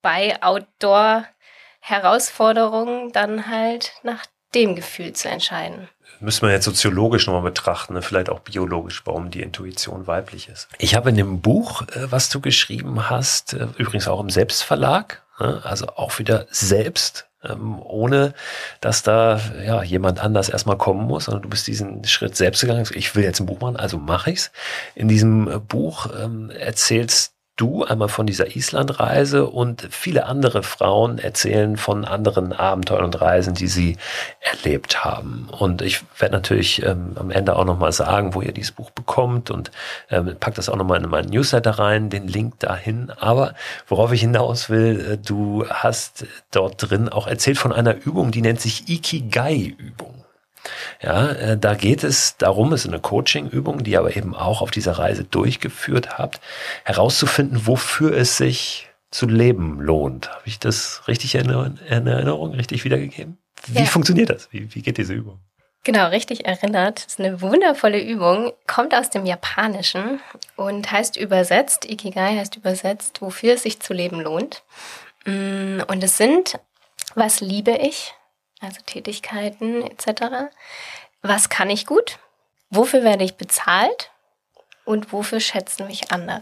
[0.00, 5.90] bei Outdoor-Herausforderungen dann halt nach dem Gefühl zu entscheiden.
[6.20, 8.02] Müssen wir jetzt soziologisch nochmal betrachten, ne?
[8.02, 10.68] vielleicht auch biologisch, warum die Intuition weiblich ist.
[10.78, 15.22] Ich habe in dem Buch, äh, was du geschrieben hast, äh, übrigens auch im Selbstverlag,
[15.38, 15.60] ne?
[15.64, 18.34] also auch wieder selbst ähm, ohne
[18.80, 22.84] dass da ja jemand anders erstmal kommen muss, sondern du bist diesen Schritt selbst gegangen.
[22.94, 24.50] Ich will jetzt ein Buch machen, also mache ich's.
[24.94, 31.18] In diesem äh, Buch ähm, erzählst du einmal von dieser Islandreise und viele andere Frauen
[31.18, 33.96] erzählen von anderen Abenteuern und Reisen, die sie
[34.40, 35.48] erlebt haben.
[35.50, 39.50] Und ich werde natürlich ähm, am Ende auch nochmal sagen, wo ihr dieses Buch bekommt
[39.50, 39.70] und
[40.10, 43.10] ähm, pack das auch nochmal in meinen Newsletter rein, den Link dahin.
[43.18, 43.54] Aber
[43.88, 48.42] worauf ich hinaus will, äh, du hast dort drin auch erzählt von einer Übung, die
[48.42, 50.17] nennt sich Ikigai-Übung.
[51.00, 54.62] Ja, äh, da geht es darum, es ist eine Coaching-Übung, die ihr aber eben auch
[54.62, 56.40] auf dieser Reise durchgeführt habt,
[56.84, 60.30] herauszufinden, wofür es sich zu leben lohnt.
[60.30, 63.38] Habe ich das richtig in Erinnerung, richtig wiedergegeben?
[63.66, 63.84] Wie ja.
[63.84, 64.48] funktioniert das?
[64.52, 65.38] Wie, wie geht diese Übung?
[65.84, 67.06] Genau, richtig erinnert.
[67.06, 70.20] Das ist eine wundervolle Übung, kommt aus dem Japanischen
[70.56, 74.64] und heißt übersetzt, Ikigai heißt übersetzt, wofür es sich zu leben lohnt.
[75.24, 76.58] Mm, und es sind,
[77.14, 78.14] was liebe ich,
[78.60, 80.50] also Tätigkeiten etc.
[81.22, 82.18] Was kann ich gut?
[82.70, 84.10] Wofür werde ich bezahlt?
[84.84, 86.40] Und wofür schätzen mich andere?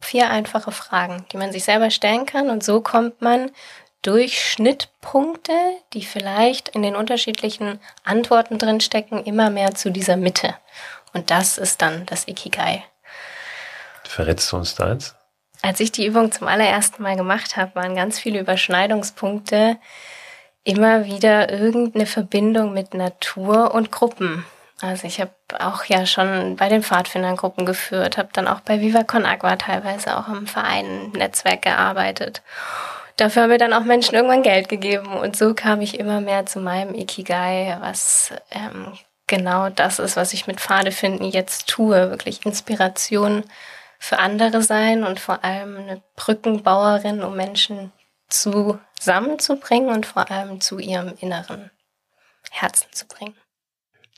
[0.00, 3.50] Vier einfache Fragen, die man sich selber stellen kann und so kommt man
[4.02, 5.52] durch Schnittpunkte,
[5.92, 10.54] die vielleicht in den unterschiedlichen Antworten drinstecken, immer mehr zu dieser Mitte.
[11.12, 12.84] Und das ist dann das Ikigai.
[14.04, 15.14] Verrätst du uns da eins?
[15.62, 19.76] Als ich die Übung zum allerersten Mal gemacht habe, waren ganz viele Überschneidungspunkte,
[20.70, 24.44] immer wieder irgendeine Verbindung mit Natur und Gruppen.
[24.80, 28.80] Also ich habe auch ja schon bei den Pfadfindern Gruppen geführt, habe dann auch bei
[28.80, 32.42] Viva Con Agua teilweise auch im Verein Netzwerk gearbeitet.
[33.16, 36.46] Dafür haben mir dann auch Menschen irgendwann Geld gegeben und so kam ich immer mehr
[36.46, 38.92] zu meinem Ikigai, was ähm,
[39.26, 43.44] genau das ist, was ich mit Pfadefinden jetzt tue, wirklich Inspiration
[43.98, 47.92] für andere sein und vor allem eine Brückenbauerin, um Menschen
[48.30, 51.70] zusammenzubringen und vor allem zu ihrem inneren
[52.50, 53.34] Herzen zu bringen.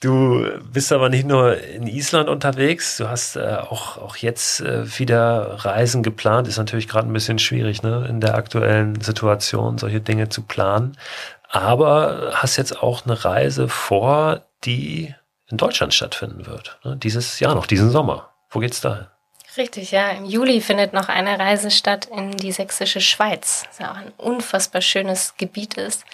[0.02, 4.98] Du bist aber nicht nur in Island unterwegs, du hast äh, auch, auch jetzt äh,
[4.98, 6.48] wieder Reisen geplant.
[6.48, 10.96] Ist natürlich gerade ein bisschen schwierig, ne, in der aktuellen Situation solche Dinge zu planen.
[11.48, 15.14] Aber hast jetzt auch eine Reise vor, die
[15.46, 16.80] in Deutschland stattfinden wird.
[16.82, 18.30] Ne, dieses Jahr noch, diesen Sommer.
[18.50, 19.11] Wo geht's da?
[19.56, 20.10] Richtig, ja.
[20.10, 24.12] Im Juli findet noch eine Reise statt in die sächsische Schweiz, was ja auch ein
[24.16, 26.04] unfassbar schönes Gebiet ist.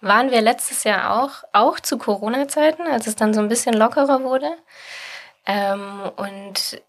[0.00, 4.22] Waren wir letztes Jahr auch, auch zu Corona-Zeiten, als es dann so ein bisschen lockerer
[4.24, 4.50] wurde.
[5.46, 6.80] Ähm, und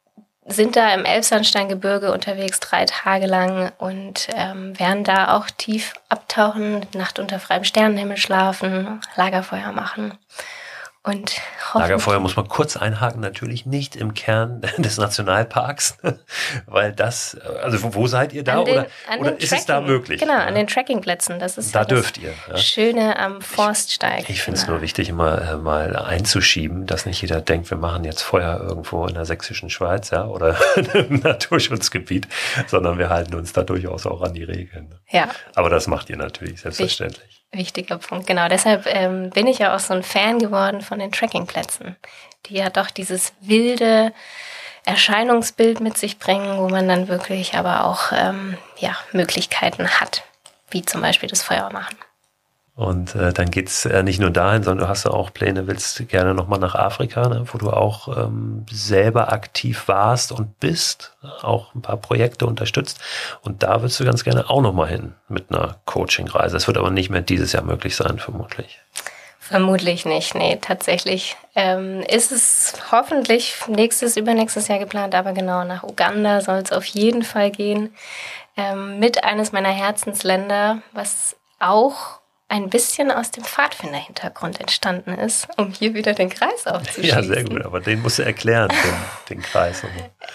[0.46, 6.86] sind da im Elbsandsteingebirge unterwegs drei Tage lang und ähm, werden da auch tief abtauchen,
[6.96, 10.18] Nacht unter freiem Sternenhimmel schlafen, Lagerfeuer machen.
[11.02, 11.40] Und
[11.74, 15.98] Lagerfeuer muss man kurz einhaken, natürlich nicht im Kern des Nationalparks,
[16.66, 18.88] weil das, also wo seid ihr da den, oder,
[19.18, 20.20] oder ist es da möglich?
[20.20, 20.46] Genau, ja.
[20.46, 22.34] an den Trekkingplätzen, das ist da dürft ihr.
[22.50, 22.58] Ja.
[22.58, 24.24] Schöne am Forststeig.
[24.24, 24.76] Ich, ich finde es genau.
[24.76, 29.06] nur wichtig, immer äh, mal einzuschieben, dass nicht jeder denkt, wir machen jetzt Feuer irgendwo
[29.06, 30.58] in der sächsischen Schweiz, ja, oder
[30.94, 32.28] im Naturschutzgebiet,
[32.68, 34.94] sondern wir halten uns da durchaus auch an die Regeln.
[35.10, 35.30] Ja.
[35.56, 37.39] Aber das macht ihr natürlich, selbstverständlich.
[37.52, 38.48] Wichtiger Punkt, genau.
[38.48, 41.96] Deshalb ähm, bin ich ja auch so ein Fan geworden von den Trekkingplätzen,
[42.46, 44.14] die ja doch dieses wilde
[44.86, 50.24] Erscheinungsbild mit sich bringen, wo man dann wirklich aber auch ähm, ja, Möglichkeiten hat,
[50.70, 51.98] wie zum Beispiel das Feuer machen.
[52.80, 56.08] Und äh, dann geht's äh, nicht nur dahin, sondern du hast ja auch Pläne, willst
[56.08, 61.12] gerne nochmal nach Afrika, ne, wo du auch ähm, selber aktiv warst und bist,
[61.42, 63.02] auch ein paar Projekte unterstützt.
[63.42, 66.56] Und da willst du ganz gerne auch nochmal hin mit einer Coaching-Reise.
[66.56, 68.80] Das wird aber nicht mehr dieses Jahr möglich sein, vermutlich.
[69.42, 71.36] Vermutlich nicht, nee, tatsächlich.
[71.56, 76.86] Ähm, ist es hoffentlich nächstes, übernächstes Jahr geplant, aber genau nach Uganda soll es auf
[76.86, 77.94] jeden Fall gehen.
[78.56, 82.19] Ähm, mit eines meiner Herzensländer, was auch
[82.50, 87.10] ein bisschen aus dem Pfadfinder-Hintergrund entstanden ist, um hier wieder den Kreis aufzuschließen.
[87.10, 89.84] Ja, sehr gut, aber den musst du erklären, den, den Kreis.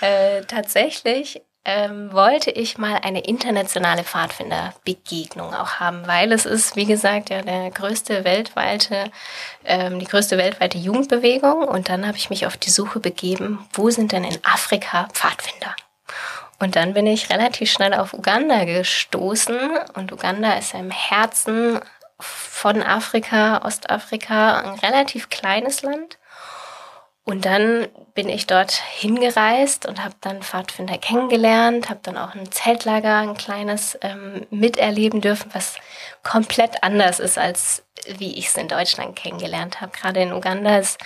[0.01, 6.85] Äh, tatsächlich ähm, wollte ich mal eine internationale Pfadfinderbegegnung auch haben, weil es ist, wie
[6.85, 9.11] gesagt, ja der größte weltweite,
[9.65, 11.65] ähm, die größte weltweite Jugendbewegung.
[11.65, 15.75] Und dann habe ich mich auf die Suche begeben, wo sind denn in Afrika Pfadfinder?
[16.61, 19.59] Und dann bin ich relativ schnell auf Uganda gestoßen.
[19.95, 21.81] Und Uganda ist ja im Herzen
[22.21, 26.19] von Afrika, Ostafrika, ein relativ kleines Land.
[27.27, 32.53] Und dann bin ich dort hingereist und habe dann Pfadfinder kennengelernt, habe dann auch ein
[32.53, 35.77] Zeltlager, ein kleines ähm, miterleben dürfen, was
[36.23, 37.83] komplett anders ist, als
[38.19, 39.93] wie ich es in Deutschland kennengelernt habe.
[39.93, 40.99] Gerade in Uganda ist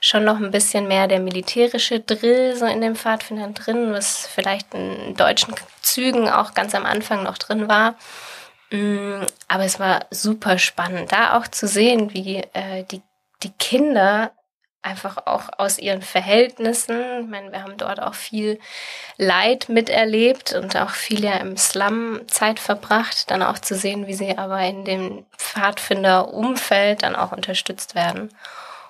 [0.00, 4.72] schon noch ein bisschen mehr der militärische Drill so in den Pfadfindern drin, was vielleicht
[4.72, 7.96] in deutschen Zügen auch ganz am Anfang noch drin war.
[8.70, 13.02] Mm, aber es war super spannend, da auch zu sehen, wie äh, die,
[13.42, 14.32] die Kinder
[14.86, 17.22] einfach auch aus ihren Verhältnissen.
[17.22, 18.60] Ich meine, wir haben dort auch viel
[19.16, 24.14] Leid miterlebt und auch viel ja im Slum Zeit verbracht, dann auch zu sehen, wie
[24.14, 28.30] sie aber in dem Pfadfinder-Umfeld dann auch unterstützt werden.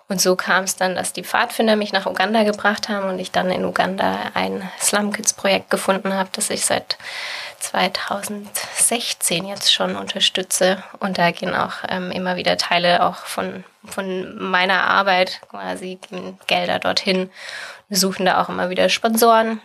[0.08, 3.32] Und so kam es dann, dass die Pfadfinder mich nach Uganda gebracht haben und ich
[3.32, 6.96] dann in Uganda ein Slum Kids Projekt gefunden habe, das ich seit
[7.58, 10.82] 2016 jetzt schon unterstütze.
[11.00, 15.98] Und da gehen auch ähm, immer wieder Teile auch von, von meiner Arbeit, quasi
[16.46, 17.30] Gelder dorthin.
[17.88, 19.60] Wir suchen da auch immer wieder Sponsoren.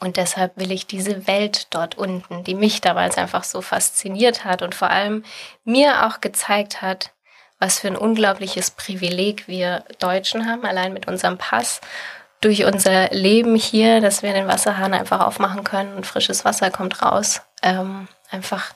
[0.00, 4.62] Und deshalb will ich diese Welt dort unten, die mich damals einfach so fasziniert hat
[4.62, 5.24] und vor allem
[5.64, 7.12] mir auch gezeigt hat,
[7.58, 11.80] was für ein unglaubliches Privileg wir Deutschen haben, allein mit unserem Pass,
[12.44, 17.02] durch unser Leben hier, dass wir den Wasserhahn einfach aufmachen können und frisches Wasser kommt
[17.02, 17.40] raus.
[17.62, 18.74] Ähm, einfach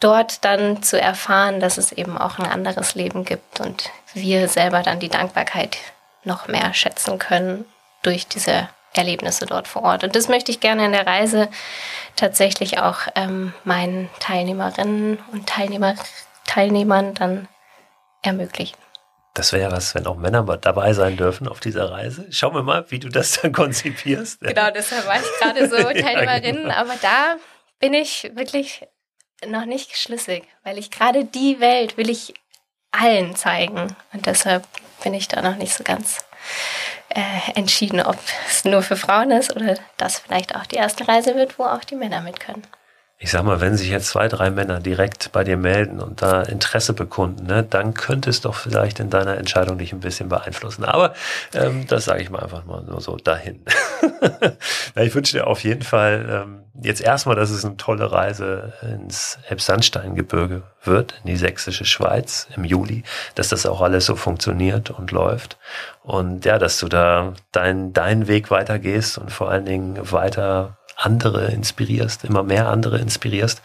[0.00, 4.82] dort dann zu erfahren, dass es eben auch ein anderes Leben gibt und wir selber
[4.82, 5.78] dann die Dankbarkeit
[6.24, 7.64] noch mehr schätzen können
[8.02, 10.02] durch diese Erlebnisse dort vor Ort.
[10.02, 11.48] Und das möchte ich gerne in der Reise
[12.16, 15.94] tatsächlich auch ähm, meinen Teilnehmerinnen und Teilnehmer,
[16.46, 17.46] Teilnehmern dann
[18.22, 18.76] ermöglichen.
[19.34, 22.26] Das wäre was, wenn auch Männer dabei sein dürfen auf dieser Reise.
[22.30, 24.40] Schauen wir mal, wie du das dann konzipierst.
[24.40, 26.26] Genau, deshalb war ich gerade so Teilnehmerin.
[26.26, 26.74] ja, genau.
[26.74, 27.36] Aber da
[27.78, 28.86] bin ich wirklich
[29.46, 32.34] noch nicht schlüssig, weil ich gerade die Welt will ich
[32.90, 33.94] allen zeigen.
[34.12, 34.66] Und deshalb
[35.02, 36.18] bin ich da noch nicht so ganz
[37.08, 37.20] äh,
[37.54, 38.18] entschieden, ob
[38.48, 41.84] es nur für Frauen ist oder das vielleicht auch die erste Reise wird, wo auch
[41.84, 42.66] die Männer mit können
[43.22, 46.40] ich sag mal, wenn sich jetzt zwei, drei Männer direkt bei dir melden und da
[46.40, 50.84] Interesse bekunden, ne, dann könnte es doch vielleicht in deiner Entscheidung dich ein bisschen beeinflussen.
[50.86, 51.12] Aber
[51.52, 53.60] ähm, das sage ich mal einfach mal nur so dahin.
[54.94, 58.72] Na, ich wünsche dir auf jeden Fall ähm, jetzt erstmal, dass es eine tolle Reise
[58.80, 63.02] ins Elbsandsteingebirge wird, in die sächsische Schweiz im Juli,
[63.34, 65.58] dass das auch alles so funktioniert und läuft.
[66.02, 71.50] Und ja, dass du da deinen deinen Weg weitergehst und vor allen Dingen weiter andere
[71.50, 73.62] inspirierst, immer mehr andere inspirierst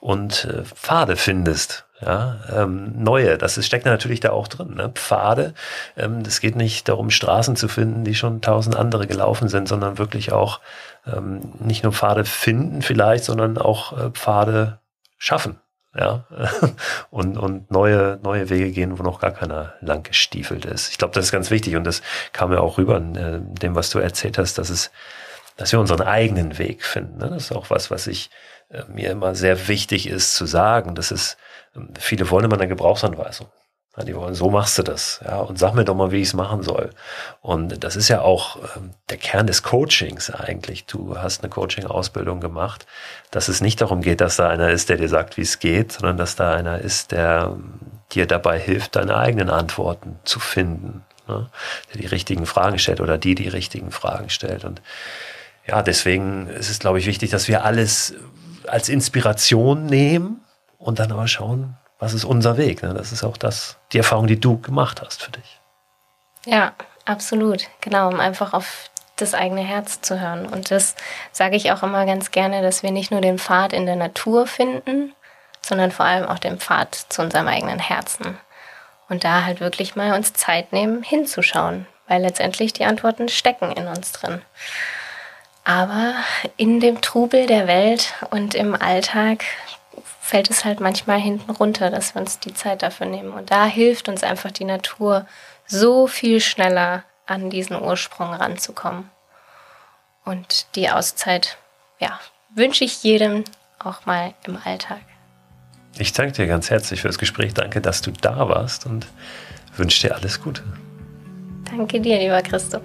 [0.00, 1.84] und äh, Pfade findest.
[2.00, 4.74] Ja, ähm, neue, das ist, steckt natürlich da auch drin.
[4.74, 4.90] Ne?
[4.90, 5.54] Pfade,
[5.96, 9.96] ähm, es geht nicht darum, Straßen zu finden, die schon tausend andere gelaufen sind, sondern
[9.96, 10.60] wirklich auch
[11.06, 14.78] ähm, nicht nur Pfade finden vielleicht, sondern auch äh, Pfade
[15.16, 15.58] schaffen.
[15.98, 16.24] Ja,
[17.10, 20.90] und, und neue, neue Wege gehen, wo noch gar keiner lang gestiefelt ist.
[20.90, 22.02] Ich glaube, das ist ganz wichtig und das
[22.34, 24.90] kam ja auch rüber in äh, dem, was du erzählt hast, dass es
[25.56, 27.18] dass wir unseren eigenen Weg finden.
[27.18, 27.30] Ne?
[27.30, 28.30] Das ist auch was, was ich
[28.70, 30.94] äh, mir immer sehr wichtig ist zu sagen.
[30.94, 31.36] Das ist,
[31.74, 33.48] ähm, viele wollen immer eine Gebrauchsanweisung.
[34.04, 36.34] Die wollen, so machst du das, ja, und sag mir doch mal, wie ich es
[36.34, 36.90] machen soll.
[37.40, 40.84] Und das ist ja auch ähm, der Kern des Coachings eigentlich.
[40.84, 42.86] Du hast eine Coaching-Ausbildung gemacht,
[43.30, 45.92] dass es nicht darum geht, dass da einer ist, der dir sagt, wie es geht,
[45.92, 47.80] sondern dass da einer ist, der ähm,
[48.12, 51.48] dir dabei hilft, deine eigenen Antworten zu finden, ne?
[51.94, 54.66] der die richtigen Fragen stellt oder die die richtigen Fragen stellt.
[54.66, 54.82] Und
[55.66, 58.14] ja, deswegen ist es, glaube ich, wichtig, dass wir alles
[58.66, 60.44] als Inspiration nehmen
[60.78, 62.82] und dann aber schauen, was ist unser Weg.
[62.82, 62.94] Ne?
[62.94, 65.60] Das ist auch das, die Erfahrung, die du gemacht hast für dich.
[66.44, 66.72] Ja,
[67.04, 67.66] absolut.
[67.80, 70.46] Genau, um einfach auf das eigene Herz zu hören.
[70.46, 70.94] Und das
[71.32, 74.46] sage ich auch immer ganz gerne, dass wir nicht nur den Pfad in der Natur
[74.46, 75.14] finden,
[75.62, 78.38] sondern vor allem auch den Pfad zu unserem eigenen Herzen.
[79.08, 83.86] Und da halt wirklich mal uns Zeit nehmen, hinzuschauen, weil letztendlich die Antworten stecken in
[83.86, 84.42] uns drin.
[85.66, 86.14] Aber
[86.56, 89.44] in dem Trubel der Welt und im Alltag
[90.20, 93.32] fällt es halt manchmal hinten runter, dass wir uns die Zeit dafür nehmen.
[93.32, 95.26] Und da hilft uns einfach die Natur
[95.66, 99.10] so viel schneller an diesen Ursprung ranzukommen.
[100.24, 101.58] Und die Auszeit,
[101.98, 102.20] ja,
[102.54, 103.42] wünsche ich jedem
[103.80, 105.00] auch mal im Alltag.
[105.98, 107.54] Ich danke dir ganz herzlich für das Gespräch.
[107.54, 109.08] Danke, dass du da warst und
[109.76, 110.62] wünsche dir alles Gute.
[111.68, 112.84] Danke dir, lieber Christoph.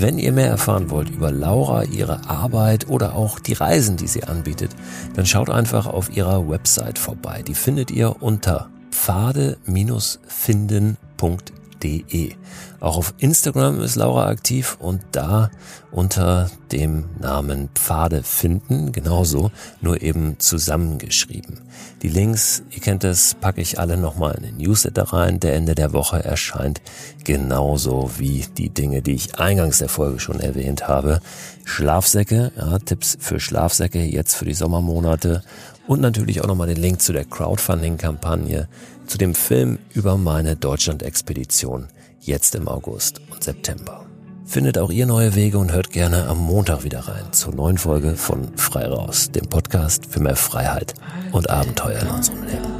[0.00, 4.22] Wenn ihr mehr erfahren wollt über Laura, ihre Arbeit oder auch die Reisen, die sie
[4.22, 4.70] anbietet,
[5.14, 7.42] dann schaut einfach auf ihrer Website vorbei.
[7.42, 12.32] Die findet ihr unter pfade-finden.de laura.de.
[12.80, 15.50] Auch auf Instagram ist Laura aktiv und da
[15.90, 19.50] unter dem Namen Pfade finden, genauso,
[19.80, 21.60] nur eben zusammengeschrieben.
[22.02, 25.74] Die Links, ihr kennt das, packe ich alle nochmal in den Newsletter rein, der Ende
[25.74, 26.80] der Woche erscheint,
[27.24, 31.20] genauso wie die Dinge, die ich eingangs der Folge schon erwähnt habe.
[31.64, 35.42] Schlafsäcke, ja, Tipps für Schlafsäcke jetzt für die Sommermonate
[35.88, 38.68] und natürlich auch nochmal den Link zu der Crowdfunding-Kampagne,
[39.08, 41.88] zu dem Film über meine Deutschland-Expedition
[42.20, 44.04] jetzt im August und September.
[44.44, 48.16] Findet auch ihr neue Wege und hört gerne am Montag wieder rein zur neuen Folge
[48.16, 50.94] von Frei Raus, dem Podcast für mehr Freiheit
[51.32, 52.78] und Abenteuer in unserem Leben.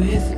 [0.00, 0.29] with